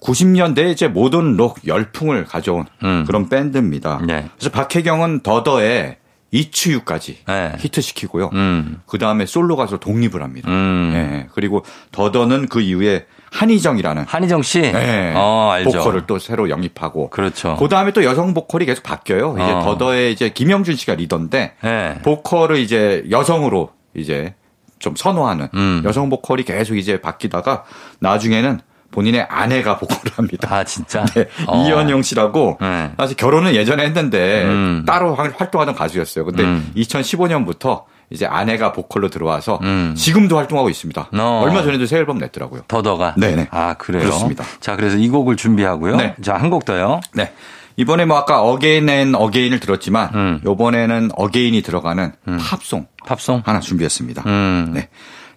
[0.00, 3.04] 90년대 이제 모던 록 열풍을 가져온 음.
[3.06, 4.00] 그런 밴드입니다.
[4.06, 4.28] 네.
[4.38, 5.96] 그래서 박혜경은 더더의
[6.32, 7.52] 이추유까지 네.
[7.58, 8.30] 히트시키고요.
[8.32, 8.80] 음.
[8.86, 10.50] 그 다음에 솔로 가수 독립을 합니다.
[10.50, 10.90] 음.
[10.92, 11.28] 네.
[11.34, 14.60] 그리고 더더는 그 이후에 한희정이라는 한희정 씨?
[14.60, 15.12] 네.
[15.14, 15.70] 어, 알죠.
[15.70, 17.10] 보컬을 또 새로 영입하고.
[17.10, 17.56] 그렇죠.
[17.58, 19.34] 그 다음에 또 여성 보컬이 계속 바뀌어요.
[19.38, 19.62] 이제 어.
[19.62, 21.98] 더더의 이제 김영준 씨가 리더인데 네.
[22.02, 24.34] 보컬을 이제 여성으로 이제
[24.78, 25.82] 좀 선호하는 음.
[25.84, 27.64] 여성 보컬이 계속 이제 바뀌다가
[28.00, 28.60] 나중에는
[28.92, 30.48] 본인의 아내가 보컬을 합니다.
[30.54, 31.04] 아, 진짜?
[31.16, 31.64] 네, 어.
[31.66, 32.92] 이현영 씨라고 네.
[32.96, 34.84] 사실 결혼은 예전에 했는데 음.
[34.86, 36.24] 따로 활- 활동하던 가수였어요.
[36.24, 36.70] 근데 음.
[36.76, 39.94] 2015년부터 이제 아내가 보컬로 들어와서 음.
[39.96, 41.08] 지금도 활동하고 있습니다.
[41.18, 41.40] 어.
[41.42, 42.62] 얼마 전에도 새 앨범 냈더라고요.
[42.68, 43.14] 더더가?
[43.16, 43.48] 네네.
[43.50, 44.02] 아, 그래요?
[44.02, 44.44] 그렇습니다.
[44.60, 45.96] 자, 그래서 이 곡을 준비하고요.
[45.96, 46.14] 네.
[46.22, 47.00] 자, 한 곡 더요.
[47.14, 47.32] 네.
[47.78, 50.40] 이번에 뭐 아까 Again and Again을 들었지만 음.
[50.44, 53.42] 요번에는 again이 들어가는 팝송 팝송?
[53.46, 54.24] 하나 준비했습니다.
[54.26, 54.72] 음.
[54.74, 54.90] 네.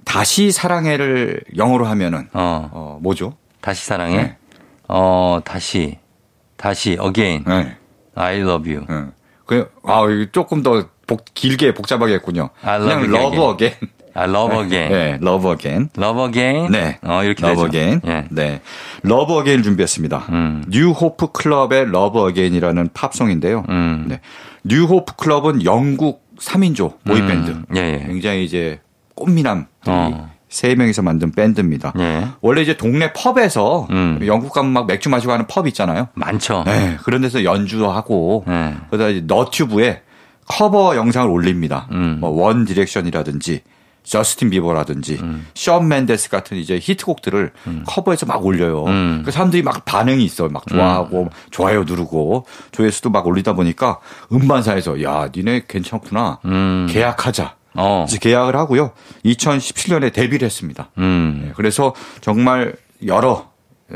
[0.03, 2.69] 다시 사랑해를 영어로 하면은 어.
[2.73, 3.37] 어, 뭐죠?
[3.65, 4.17] 다시 사랑해?
[4.17, 4.37] 네.
[4.87, 5.97] 어, 다시.
[6.55, 7.43] 다시, again.
[7.47, 7.75] 네.
[8.13, 8.85] I love you.
[8.87, 9.11] 네.
[9.47, 12.51] 그, 아, 이거 조금 더 복, 길게 복잡하게 했군요.
[12.61, 13.75] I love 그냥 love again.
[14.13, 14.93] I love again.
[14.93, 15.89] 네, love again.
[15.97, 16.71] love again.
[16.71, 16.99] 네.
[17.01, 17.75] 어, 이렇게 love 되죠.
[17.75, 18.01] again.
[18.05, 18.27] 예.
[18.29, 18.61] 네.
[19.03, 20.25] love again을 준비했습니다.
[20.29, 20.63] 음.
[20.69, 23.65] New Hope Club의 love again이라는 팝송인데요.
[23.67, 24.05] 음.
[24.07, 24.21] 네.
[24.63, 27.49] New Hope Club은 영국 3인조 보이밴드.
[27.49, 27.65] 음.
[27.75, 28.05] 예, 예.
[28.05, 28.79] 굉장히 이제
[29.15, 30.34] 꽃미남 어.
[30.55, 31.91] 세 명이서 만든 밴드입니다.
[31.99, 32.29] 예.
[32.39, 34.19] 원래 이제 동네 펍에서 음.
[34.25, 36.07] 영국 가면 막 맥주 마시고 하는 펍 있잖아요.
[36.13, 36.63] 많죠.
[36.65, 38.73] 네, 그런 데서 연주하고 네.
[38.89, 40.03] 그러다 이제 너튜브에
[40.47, 41.89] 커버 영상을 올립니다.
[41.91, 42.19] 음.
[42.21, 43.63] 뭐 One Direction이라든지
[44.03, 45.19] 저스틴 비버라든지
[45.55, 47.51] 션 멘데스 같은 이제 히트곡들을
[47.85, 48.85] 커버해서 막 올려요.
[48.85, 49.23] 음.
[49.25, 50.47] 그 사람들이 막 반응이 있어.
[50.47, 53.99] 막 좋아하고 좋아요 누르고 조회수도 막 올리다 보니까
[54.31, 56.87] 음반사에서 야 니네 괜찮구나 음.
[56.89, 57.55] 계약하자.
[57.75, 58.05] 어.
[58.21, 58.91] 계약을 하고요.
[59.25, 60.89] 2017년에 데뷔를 했습니다.
[60.97, 61.41] 음.
[61.45, 63.49] 네, 그래서 정말 여러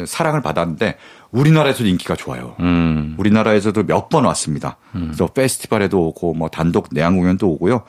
[0.05, 0.97] 사랑을 받았는데
[1.31, 2.55] 우리나라에서도 인기가 좋아요.
[2.59, 3.15] 음.
[3.17, 4.77] 우리나라에서도 몇 번 왔습니다.
[4.91, 7.83] 그래서 페스티벌에도 오고 뭐 단독 내한 공연도 오고요.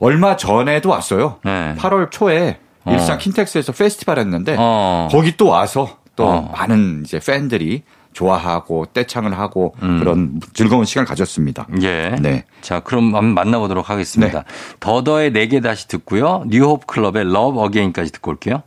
[0.00, 1.38] 얼마 전에도 왔어요.
[1.44, 1.74] 네.
[1.78, 2.92] 8월 초에 어.
[2.92, 5.08] 일산 킨텍스에서 페스티벌 했는데 어.
[5.10, 6.52] 거기 또 와서 또 어.
[6.52, 7.82] 많은 이제 팬들이
[8.12, 11.66] 좋아하고 떼창을 하고 그런 즐거운 시간을 가졌습니다.
[11.82, 12.16] 예.
[12.20, 12.44] 네.
[12.60, 14.44] 자, 그럼 한번 만나보도록 하겠습니다.
[14.80, 16.44] 더더의 내게 다시 듣고요.
[16.46, 18.62] New Hope Club의 Love Again까지 듣고 올게요.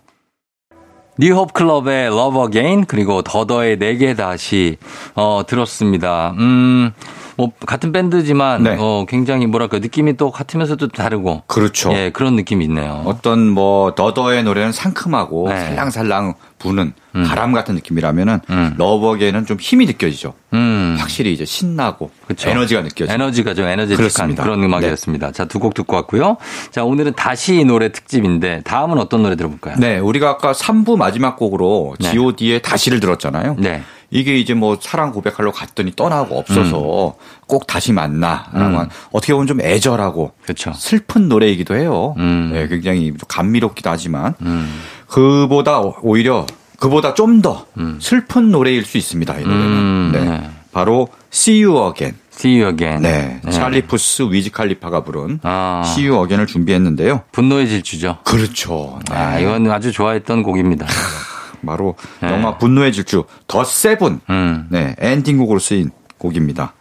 [1.17, 4.77] New Hope Club의 Love Again 그리고 더더의 내게 다시
[5.15, 6.31] 어 들었습니다.
[6.37, 6.91] 음.
[7.37, 8.77] 뭐 같은 밴드지만 네.
[8.79, 11.91] 어 굉장히 뭐랄까 느낌이 또 같으면서도 다르고 그렇죠.
[11.93, 13.03] 예, 그런 느낌이 있네요.
[13.05, 15.59] 어떤 뭐 더더의 노래는 상큼하고 네.
[15.59, 16.93] 살랑살랑 부는
[17.27, 18.73] 바람 같은 느낌이라면은 음.
[18.77, 20.33] 러버게는 좀 힘이 느껴지죠.
[20.53, 20.95] 음.
[20.99, 22.49] 확실히 이제 신나고 그쵸.
[22.49, 23.11] 에너지가 느껴지죠.
[23.13, 24.35] 에너지가 좀 에너지틱한.
[24.35, 25.31] 그런 음악이었습니다.
[25.31, 26.37] 자, 두 곡 듣고 왔고요.
[26.71, 29.75] 자, 오늘은 다시 이 노래 특집인데 다음은 어떤 노래 들어볼까요?
[29.79, 32.11] 네, 우리가 아까 3부 마지막 곡으로 네.
[32.11, 33.55] G.O.D의 다시를 들었잖아요.
[33.59, 33.81] 네.
[34.15, 37.15] 이게 이제 뭐 사랑 고백하러 갔더니 떠나고 없어서
[37.47, 38.77] 꼭 다시 만나라고 음.
[38.77, 40.71] 한 어떻게 보면 좀 애절하고 그렇죠.
[40.73, 42.15] 슬픈 노래이기도 해요.
[42.17, 42.51] 음.
[42.53, 44.81] 네, 굉장히 감미롭기도 하지만 음.
[45.07, 46.45] 그보다 오히려
[46.79, 47.65] 그보다 좀 더
[47.99, 49.33] 슬픈 노래일 수 있습니다.
[49.39, 49.65] 이 노래는.
[49.65, 50.23] 음, 네.
[50.23, 50.49] 네.
[50.71, 52.17] 바로 See You Again.
[52.33, 53.01] See you again.
[53.01, 53.41] 네.
[53.51, 55.81] 찰리 푸스 위즈 칼리파가 부른 아.
[55.85, 57.23] See You Again을 준비했는데요.
[57.31, 58.19] 분노의 질주죠.
[58.23, 58.99] 그렇죠.
[59.09, 59.15] 네.
[59.15, 60.85] 아, 이건 아주 좋아했던 곡입니다.
[61.65, 62.29] 바로 네.
[62.29, 64.67] 영화 분노의 질주 The Seven 음.
[64.69, 66.73] 네 엔딩곡으로 쓰인 곡입니다.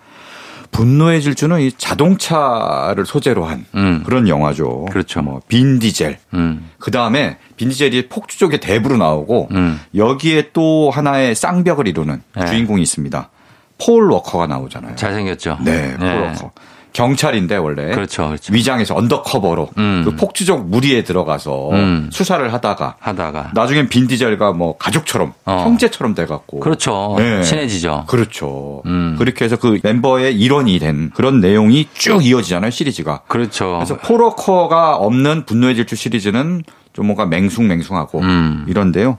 [0.70, 4.02] 분노의 질주는 이 자동차를 소재로 한 음.
[4.04, 4.86] 그런 영화죠.
[4.90, 5.22] 그렇죠.
[5.22, 6.18] 뭐 빈 디젤.
[6.34, 6.68] 음.
[6.78, 9.80] 그 다음에 빈 디젤이 폭주족의 대부로 나오고 음.
[9.94, 12.46] 여기에 또 하나의 쌍벽을 이루는 네.
[12.46, 13.30] 주인공이 있습니다.
[13.78, 14.96] 폴 워커가 나오잖아요.
[14.96, 15.58] 잘생겼죠.
[15.64, 16.50] 네, 폴 워커.
[16.94, 18.52] 경찰인데 원래 그렇죠, 그렇죠.
[18.54, 20.02] 위장해서 undercover로 음.
[20.04, 22.08] 그 폭주족 무리에 들어가서 음.
[22.12, 23.50] 수사를 하다가 하다가.
[23.52, 25.62] 나중엔 빈 디젤과 뭐 가족처럼 어.
[25.66, 27.16] 형제처럼 돼갖고 그렇죠.
[27.18, 27.42] 네.
[27.42, 28.04] 친해지죠.
[28.06, 28.80] 그렇죠.
[28.86, 29.16] 음.
[29.18, 33.22] 그렇게 해서 그 멤버의 일원이 된 그런 내용이 쭉 이어지잖아요 시리즈가.
[33.26, 33.74] 그렇죠.
[33.74, 38.64] 그래서 폴 워커가 없는 분노의 질주 시리즈는 좀 뭔가 맹숭맹숭하고 음.
[38.68, 39.18] 이런데요.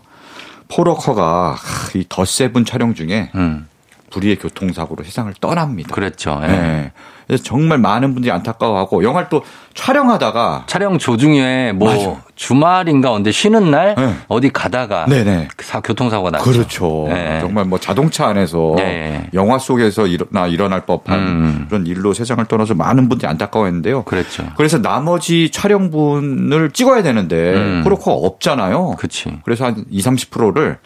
[0.70, 1.58] 포로커가
[1.96, 3.68] 이 더 세븐 촬영 중에 음.
[4.16, 5.94] 불의의 교통사고로 세상을 떠납니다.
[5.94, 6.40] 그랬죠.
[6.44, 6.48] 예.
[6.48, 6.92] 네.
[7.28, 9.44] 그래서 정말 많은 분들이 안타까워하고 영화를 또
[9.74, 12.22] 촬영하다가 촬영 조중에 뭐 맞아요.
[12.36, 14.14] 주말인가 언제 쉬는 날 네.
[14.28, 15.50] 어디 가다가 네네.
[15.60, 16.44] 사- 교통사고가 났죠.
[16.52, 17.06] 그렇죠.
[17.10, 17.40] 네.
[17.42, 19.28] 정말 뭐 자동차 안에서 네.
[19.34, 21.66] 영화 속에서 일어나 일어날 법한 음.
[21.68, 24.04] 그런 일로 세상을 떠나서 많은 분들이 안타까워했는데요.
[24.04, 24.46] 그랬죠.
[24.56, 27.82] 그래서 나머지 촬영분을 찍어야 되는데 음.
[27.84, 28.96] 포로커가 없잖아요.
[28.98, 29.36] 그치.
[29.44, 30.78] 그래서 한 2, 30%를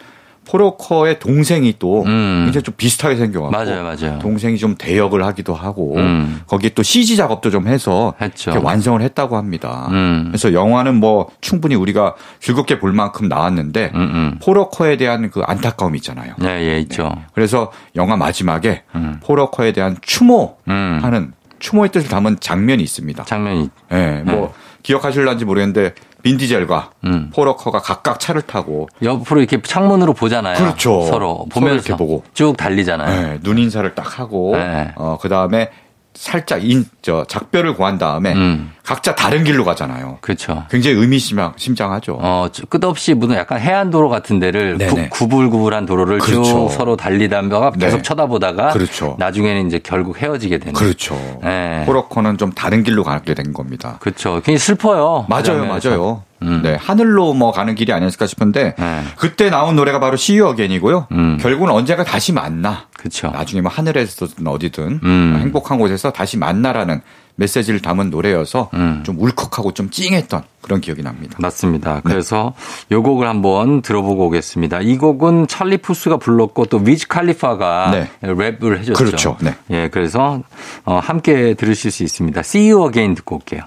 [0.50, 2.42] 포로커의 동생이 또 음.
[2.44, 4.18] 굉장히 좀 비슷하게 생겨갖고 맞아요, 맞아요.
[4.18, 6.40] 동생이 좀 대역을 하기도 하고 음.
[6.48, 8.14] 거기에 또 CG 작업도 좀 해서
[8.62, 9.86] 완성을 했다고 합니다.
[9.90, 10.24] 음.
[10.28, 14.38] 그래서 영화는 뭐 충분히 우리가 즐겁게 볼 만큼 나왔는데 음, 음.
[14.42, 16.34] 포로커에 대한 그 안타까움이 있잖아요.
[16.42, 17.12] 예, 예, 있죠.
[17.32, 19.20] 그래서 영화 마지막에 음.
[19.22, 21.32] 포로커에 대한 추모하는 음.
[21.60, 23.24] 추모의 뜻을 담은 장면이 있습니다.
[23.24, 23.70] 장면이.
[23.92, 27.30] 예, 뭐 기억하실런지 모르겠는데 빈 디젤과 음.
[27.34, 30.56] 포로커가 각각 차를 타고 옆으로 이렇게 창문으로 보잖아요.
[30.56, 31.02] 그렇죠.
[31.02, 32.22] 서로 서로 보면서 이렇게 보고.
[32.34, 33.32] 쭉 달리잖아요.
[33.34, 34.92] 예, 눈 인사를 딱 하고 네.
[34.96, 35.70] 어 그다음에
[36.14, 38.72] 살짝 인 저 작별을 고한 다음에 음.
[38.84, 40.18] 각자 다른 길로 가잖아요.
[40.20, 40.64] 그렇죠.
[40.70, 42.18] 굉장히 의미심장하죠.
[42.20, 45.08] 어, 저- 끝없이 무슨 약간 해안도로 같은 데를 네네.
[45.10, 46.42] 구, 불구불한 도로를 그렇죠.
[46.44, 48.02] 쭉 서로 달리다가 계속 네.
[48.02, 49.16] 쳐다보다가 그렇죠.
[49.18, 50.72] 나중에는 이제 결국 헤어지게 되는.
[50.74, 51.14] 그렇죠.
[51.42, 51.84] 네.
[51.86, 53.96] 포로커는 좀 다른 길로 가게 된 겁니다.
[54.00, 54.34] 그렇죠.
[54.44, 55.26] 굉장히 슬퍼요.
[55.26, 55.64] 그 맞아요.
[55.66, 56.22] 맞아요.
[56.42, 56.60] 음.
[56.62, 59.02] 네, 하늘로 뭐 가는 길이 아니었을까 싶은데 네.
[59.16, 61.08] 그때 나온 노래가 바로 See You Again이고요.
[61.12, 61.38] 음.
[61.40, 62.86] 결국은 언젠가 다시 만나.
[62.96, 63.30] 그렇죠.
[63.30, 65.38] 나중에 뭐 하늘에서든 어디든 음.
[65.40, 67.00] 행복한 곳에서 다시 만나라는
[67.36, 69.00] 메시지를 담은 노래여서 음.
[69.02, 71.36] 좀 울컥하고 좀 찡했던 그런 기억이 납니다.
[71.40, 72.02] 맞습니다.
[72.04, 72.52] 그래서
[72.90, 74.80] 요 곡을 한번 들어보고 오겠습니다.
[74.82, 78.10] 이 곡은 찰리 푸스가 불렀고 또 위즈 칼리파가 네.
[78.22, 78.92] 랩을 해줬죠.
[78.92, 79.36] 그렇죠.
[79.40, 79.54] 네.
[79.70, 80.42] 예, 그래서
[80.84, 82.38] 어, 함께 들으실 수 있습니다.
[82.40, 83.62] See You Again 듣고 올게요.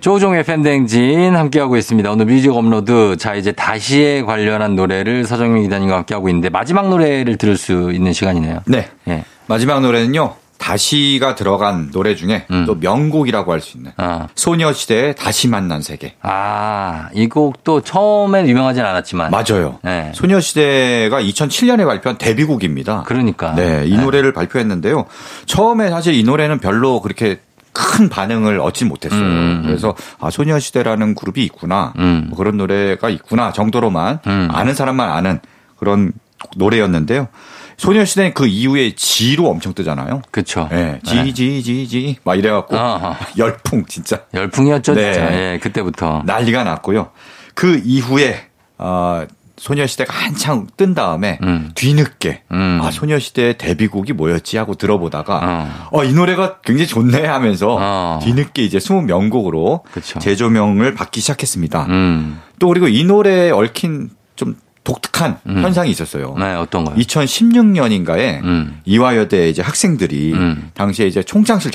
[0.00, 2.10] 조종의 팬댕진 함께하고 있습니다.
[2.10, 3.16] 오늘 뮤직 업로드.
[3.18, 8.60] 자, 이제 다시에 관련한 노래를 서정민 기자님과 함께하고 있는데 마지막 노래를 들을 수 있는 시간이네요.
[8.66, 8.88] 네.
[9.08, 9.24] 예.
[9.46, 10.34] 마지막 노래는요.
[10.58, 12.64] 다시가 들어간 노래 중에 음.
[12.66, 16.14] 또 명곡이라고 할 수 있는 아, 소녀시대의 다시 만난 세계.
[16.22, 19.30] 아, 이 곡도 처음엔 유명하진 않았지만.
[19.30, 19.78] 맞아요.
[19.82, 20.10] 네.
[20.14, 23.02] 소녀시대가 2007년에 발표한 데뷔곡입니다.
[23.06, 23.54] 그러니까.
[23.54, 25.04] 네, 이 노래를 발표했는데요.
[25.44, 27.38] 처음에 사실 이 노래는 별로 그렇게
[27.76, 29.20] 큰 반응을 얻지 못했어요.
[29.20, 29.62] 음, 음.
[29.66, 32.26] 그래서 아 소녀시대라는 그룹이 있구나, 음.
[32.28, 34.48] 뭐 그런 노래가 있구나 정도로만 음.
[34.50, 35.40] 아는 사람만 아는
[35.76, 36.12] 그런
[36.56, 37.28] 노래였는데요.
[37.76, 40.22] 소녀시대는 그 이후에 지로 엄청 뜨잖아요.
[40.30, 40.68] 그쵸.
[40.70, 43.16] 네, 지지지지 막 이래갖고 어허.
[43.36, 45.12] 열풍 진짜 열풍이었죠, 네.
[45.12, 45.34] 진짜.
[45.34, 46.22] 예, 그때부터.
[46.24, 47.10] 난리가 났고요.
[47.54, 48.46] 그 이후에
[48.78, 49.26] 어,
[49.56, 51.70] 소녀시대가 한창 뜬 다음에 음.
[51.74, 52.80] 뒤늦게 음.
[52.82, 55.88] 아 소녀시대의 데뷔곡이 뭐였지 하고 들어보다가 어.
[55.92, 58.20] 어이 노래가 굉장히 좋네 하면서 어.
[58.22, 60.18] 뒤늦게 이제 20명곡으로 그쵸.
[60.18, 61.86] 재조명을 받기 시작했습니다.
[61.86, 62.40] 음.
[62.58, 65.62] 또 그리고 이 노래에 얽힌 좀 독특한 음.
[65.62, 66.36] 현상이 있었어요.
[66.38, 66.94] 네, 어떤 거요?
[66.94, 68.80] 2016년인가에 음.
[68.84, 70.70] 이화여대 이제 학생들이 음.
[70.74, 71.72] 당시에 이제 총장실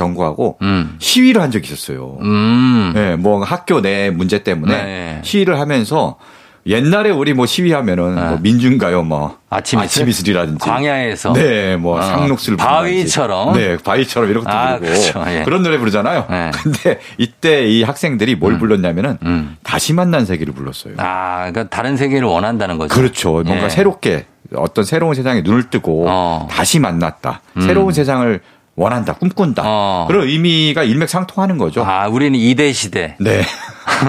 [0.62, 0.96] 음.
[0.98, 2.18] 시위를 한 적이 있었어요.
[2.22, 2.94] 음.
[2.96, 5.22] 네, 뭐 학교 내 문제 때문에 네.
[5.24, 6.18] 시위를 하면서
[6.66, 8.22] 옛날에 우리 뭐 시위하면은 네.
[8.22, 10.08] 뭐 민중가요 뭐 아침 이슬?
[10.08, 11.34] 이슬이라든지 광야에서.
[11.34, 12.02] 네, 뭐 어.
[12.02, 13.54] 상록수를 바위처럼?
[13.54, 15.24] 네, 바위처럼 이런 것도 아, 부르고 그렇죠.
[15.28, 15.44] 예.
[15.44, 16.28] 그런 노래 부르잖아요.
[16.30, 16.52] 네.
[16.62, 19.58] 근데 이때 이 학생들이 뭘 불렀냐면은 음.
[19.64, 20.94] 다시 만난 세계를 불렀어요.
[20.98, 22.94] 아, 그러니까 다른 세계를 원한다는 거죠.
[22.94, 23.32] 그렇죠.
[23.46, 23.70] 뭔가 예.
[23.70, 26.48] 새롭게 어떤 새로운 세상에 눈을 뜨고 어.
[26.52, 27.42] 다시 만났다.
[27.60, 28.40] 새로운 세상을
[28.82, 29.62] 원한다, 꿈꾼다.
[29.64, 30.06] 어.
[30.08, 31.84] 그런 의미가 일맥상통하는 거죠.
[31.86, 33.44] 아, 우리는 이대 시대, 네.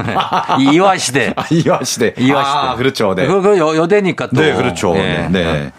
[0.72, 1.34] 이화 시대.
[1.36, 2.14] 아, 이화 시대.
[2.18, 2.58] 이화 시대.
[2.58, 3.14] 아, 그렇죠.
[3.14, 3.26] 네.
[3.26, 4.40] 그거 그 여, 여대니까 또.
[4.40, 4.94] 네, 그렇죠.
[4.96, 5.28] 예.
[5.30, 5.44] 네.
[5.44, 5.72] 네.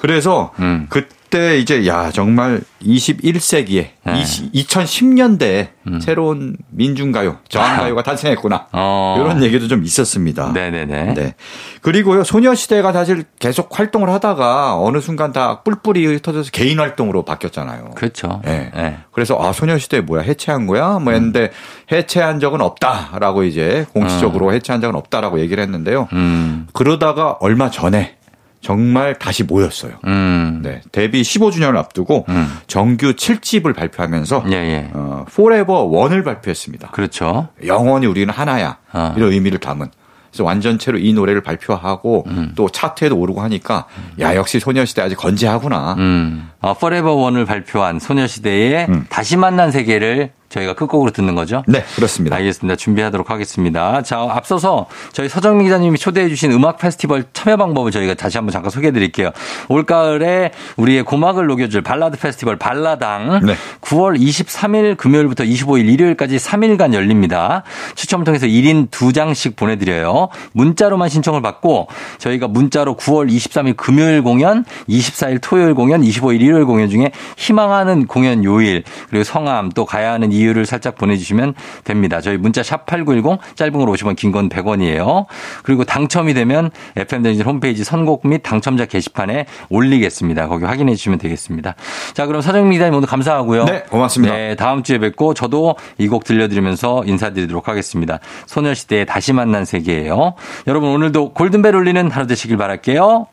[0.00, 0.86] 그래서 음.
[0.88, 4.24] 그 때 이제 야 정말 21세기에 네.
[4.54, 5.68] 2010년대에
[6.00, 8.56] 새로운 민중가요, 저항가요가 탄생했구나.
[8.56, 8.68] 음.
[8.72, 9.16] 어.
[9.18, 10.52] 이런 얘기도 좀 있었습니다.
[10.52, 11.14] 네네네.
[11.14, 11.34] 네.
[11.80, 17.92] 그리고요, 소녀시대가 사실 계속 활동을 하다가 어느 순간 다 뿔뿔이 흩어져서 개인 활동으로 바뀌었잖아요.
[17.94, 18.42] 그렇죠.
[18.46, 18.70] 예.
[18.76, 18.96] 예.
[19.12, 20.98] 그래서 아 소녀시대 뭐야 해체한 거야?
[20.98, 21.50] 뭐 했는데
[21.90, 26.08] 해체한 적은 없다라고 이제 공식적으로 해체한 적은 없다라고 얘기를 했는데요.
[26.12, 26.66] 음.
[26.72, 28.16] 그러다가 얼마 전에
[28.60, 29.92] 정말 다시 모였어요.
[30.04, 30.60] 음.
[30.62, 32.58] 네, 데뷔 15주년을 앞두고 음.
[32.66, 34.90] 정규 7집을 발표하면서 예, 예.
[34.92, 36.90] 어, Forever One을 발표했습니다.
[36.90, 37.48] 그렇죠.
[37.64, 39.14] 영원히 우리는 하나야 어.
[39.16, 39.88] 이런 의미를 담은
[40.30, 42.52] 그래서 완전체로 이 노래를 발표하고 음.
[42.54, 43.86] 또 차트에도 오르고 하니까
[44.20, 45.94] 야 역시 소녀시대 아직 건재하구나.
[45.98, 46.50] 음.
[46.60, 49.06] 어, Forever One을 발표한 소녀시대의 음.
[49.08, 51.62] 다시 만난 세계를 저희가 끝곡으로 듣는 거죠?
[51.66, 52.36] 네 그렇습니다.
[52.36, 52.76] 알겠습니다.
[52.76, 54.02] 준비하도록 하겠습니다.
[54.02, 58.70] 자, 앞서서 저희 서정민 기자님이 초대해 주신 음악 페스티벌 참여 방법을 저희가 다시 한번 잠깐
[58.70, 59.30] 소개해 드릴게요.
[59.68, 63.54] 올가을에 우리의 고막을 녹여줄 발라드 페스티벌 발라당 네.
[63.80, 67.62] 9월 23일 금요일부터 25일 일요일까지 3일간 열립니다.
[67.94, 70.28] 추첨을 통해서 1인 2장씩 보내드려요.
[70.52, 71.88] 문자로만 신청을 받고
[72.18, 78.44] 저희가 문자로 9월 23일 금요일 공연, 24일 토요일 공연, 25일 일요일 공연 중에 희망하는 공연
[78.44, 82.20] 요일 그리고 성함 또 가야 하는 이유를 살짝 보내주시면 됩니다.
[82.20, 85.26] 저희 문자 샵 8910 짧은 걸 50원 긴 건 100원이에요.
[85.64, 90.46] 그리고 당첨이 되면 FM대행진 홈페이지 선곡 및 당첨자 게시판에 올리겠습니다.
[90.46, 91.74] 거기 확인해 주시면 되겠습니다.
[92.14, 93.64] 자 그럼 서정민 기자님 오늘 감사하고요.
[93.64, 94.34] 네, 고맙습니다.
[94.34, 98.18] 네, 다음 주에 뵙고 저도 이 곡 들려드리면서 인사드리도록 하겠습니다.
[98.46, 100.34] 소녀시대의 다시 만난 세계예요.
[100.66, 103.26] 여러분 오늘도 골든벨 울리는 하루 되시길 바랄게요.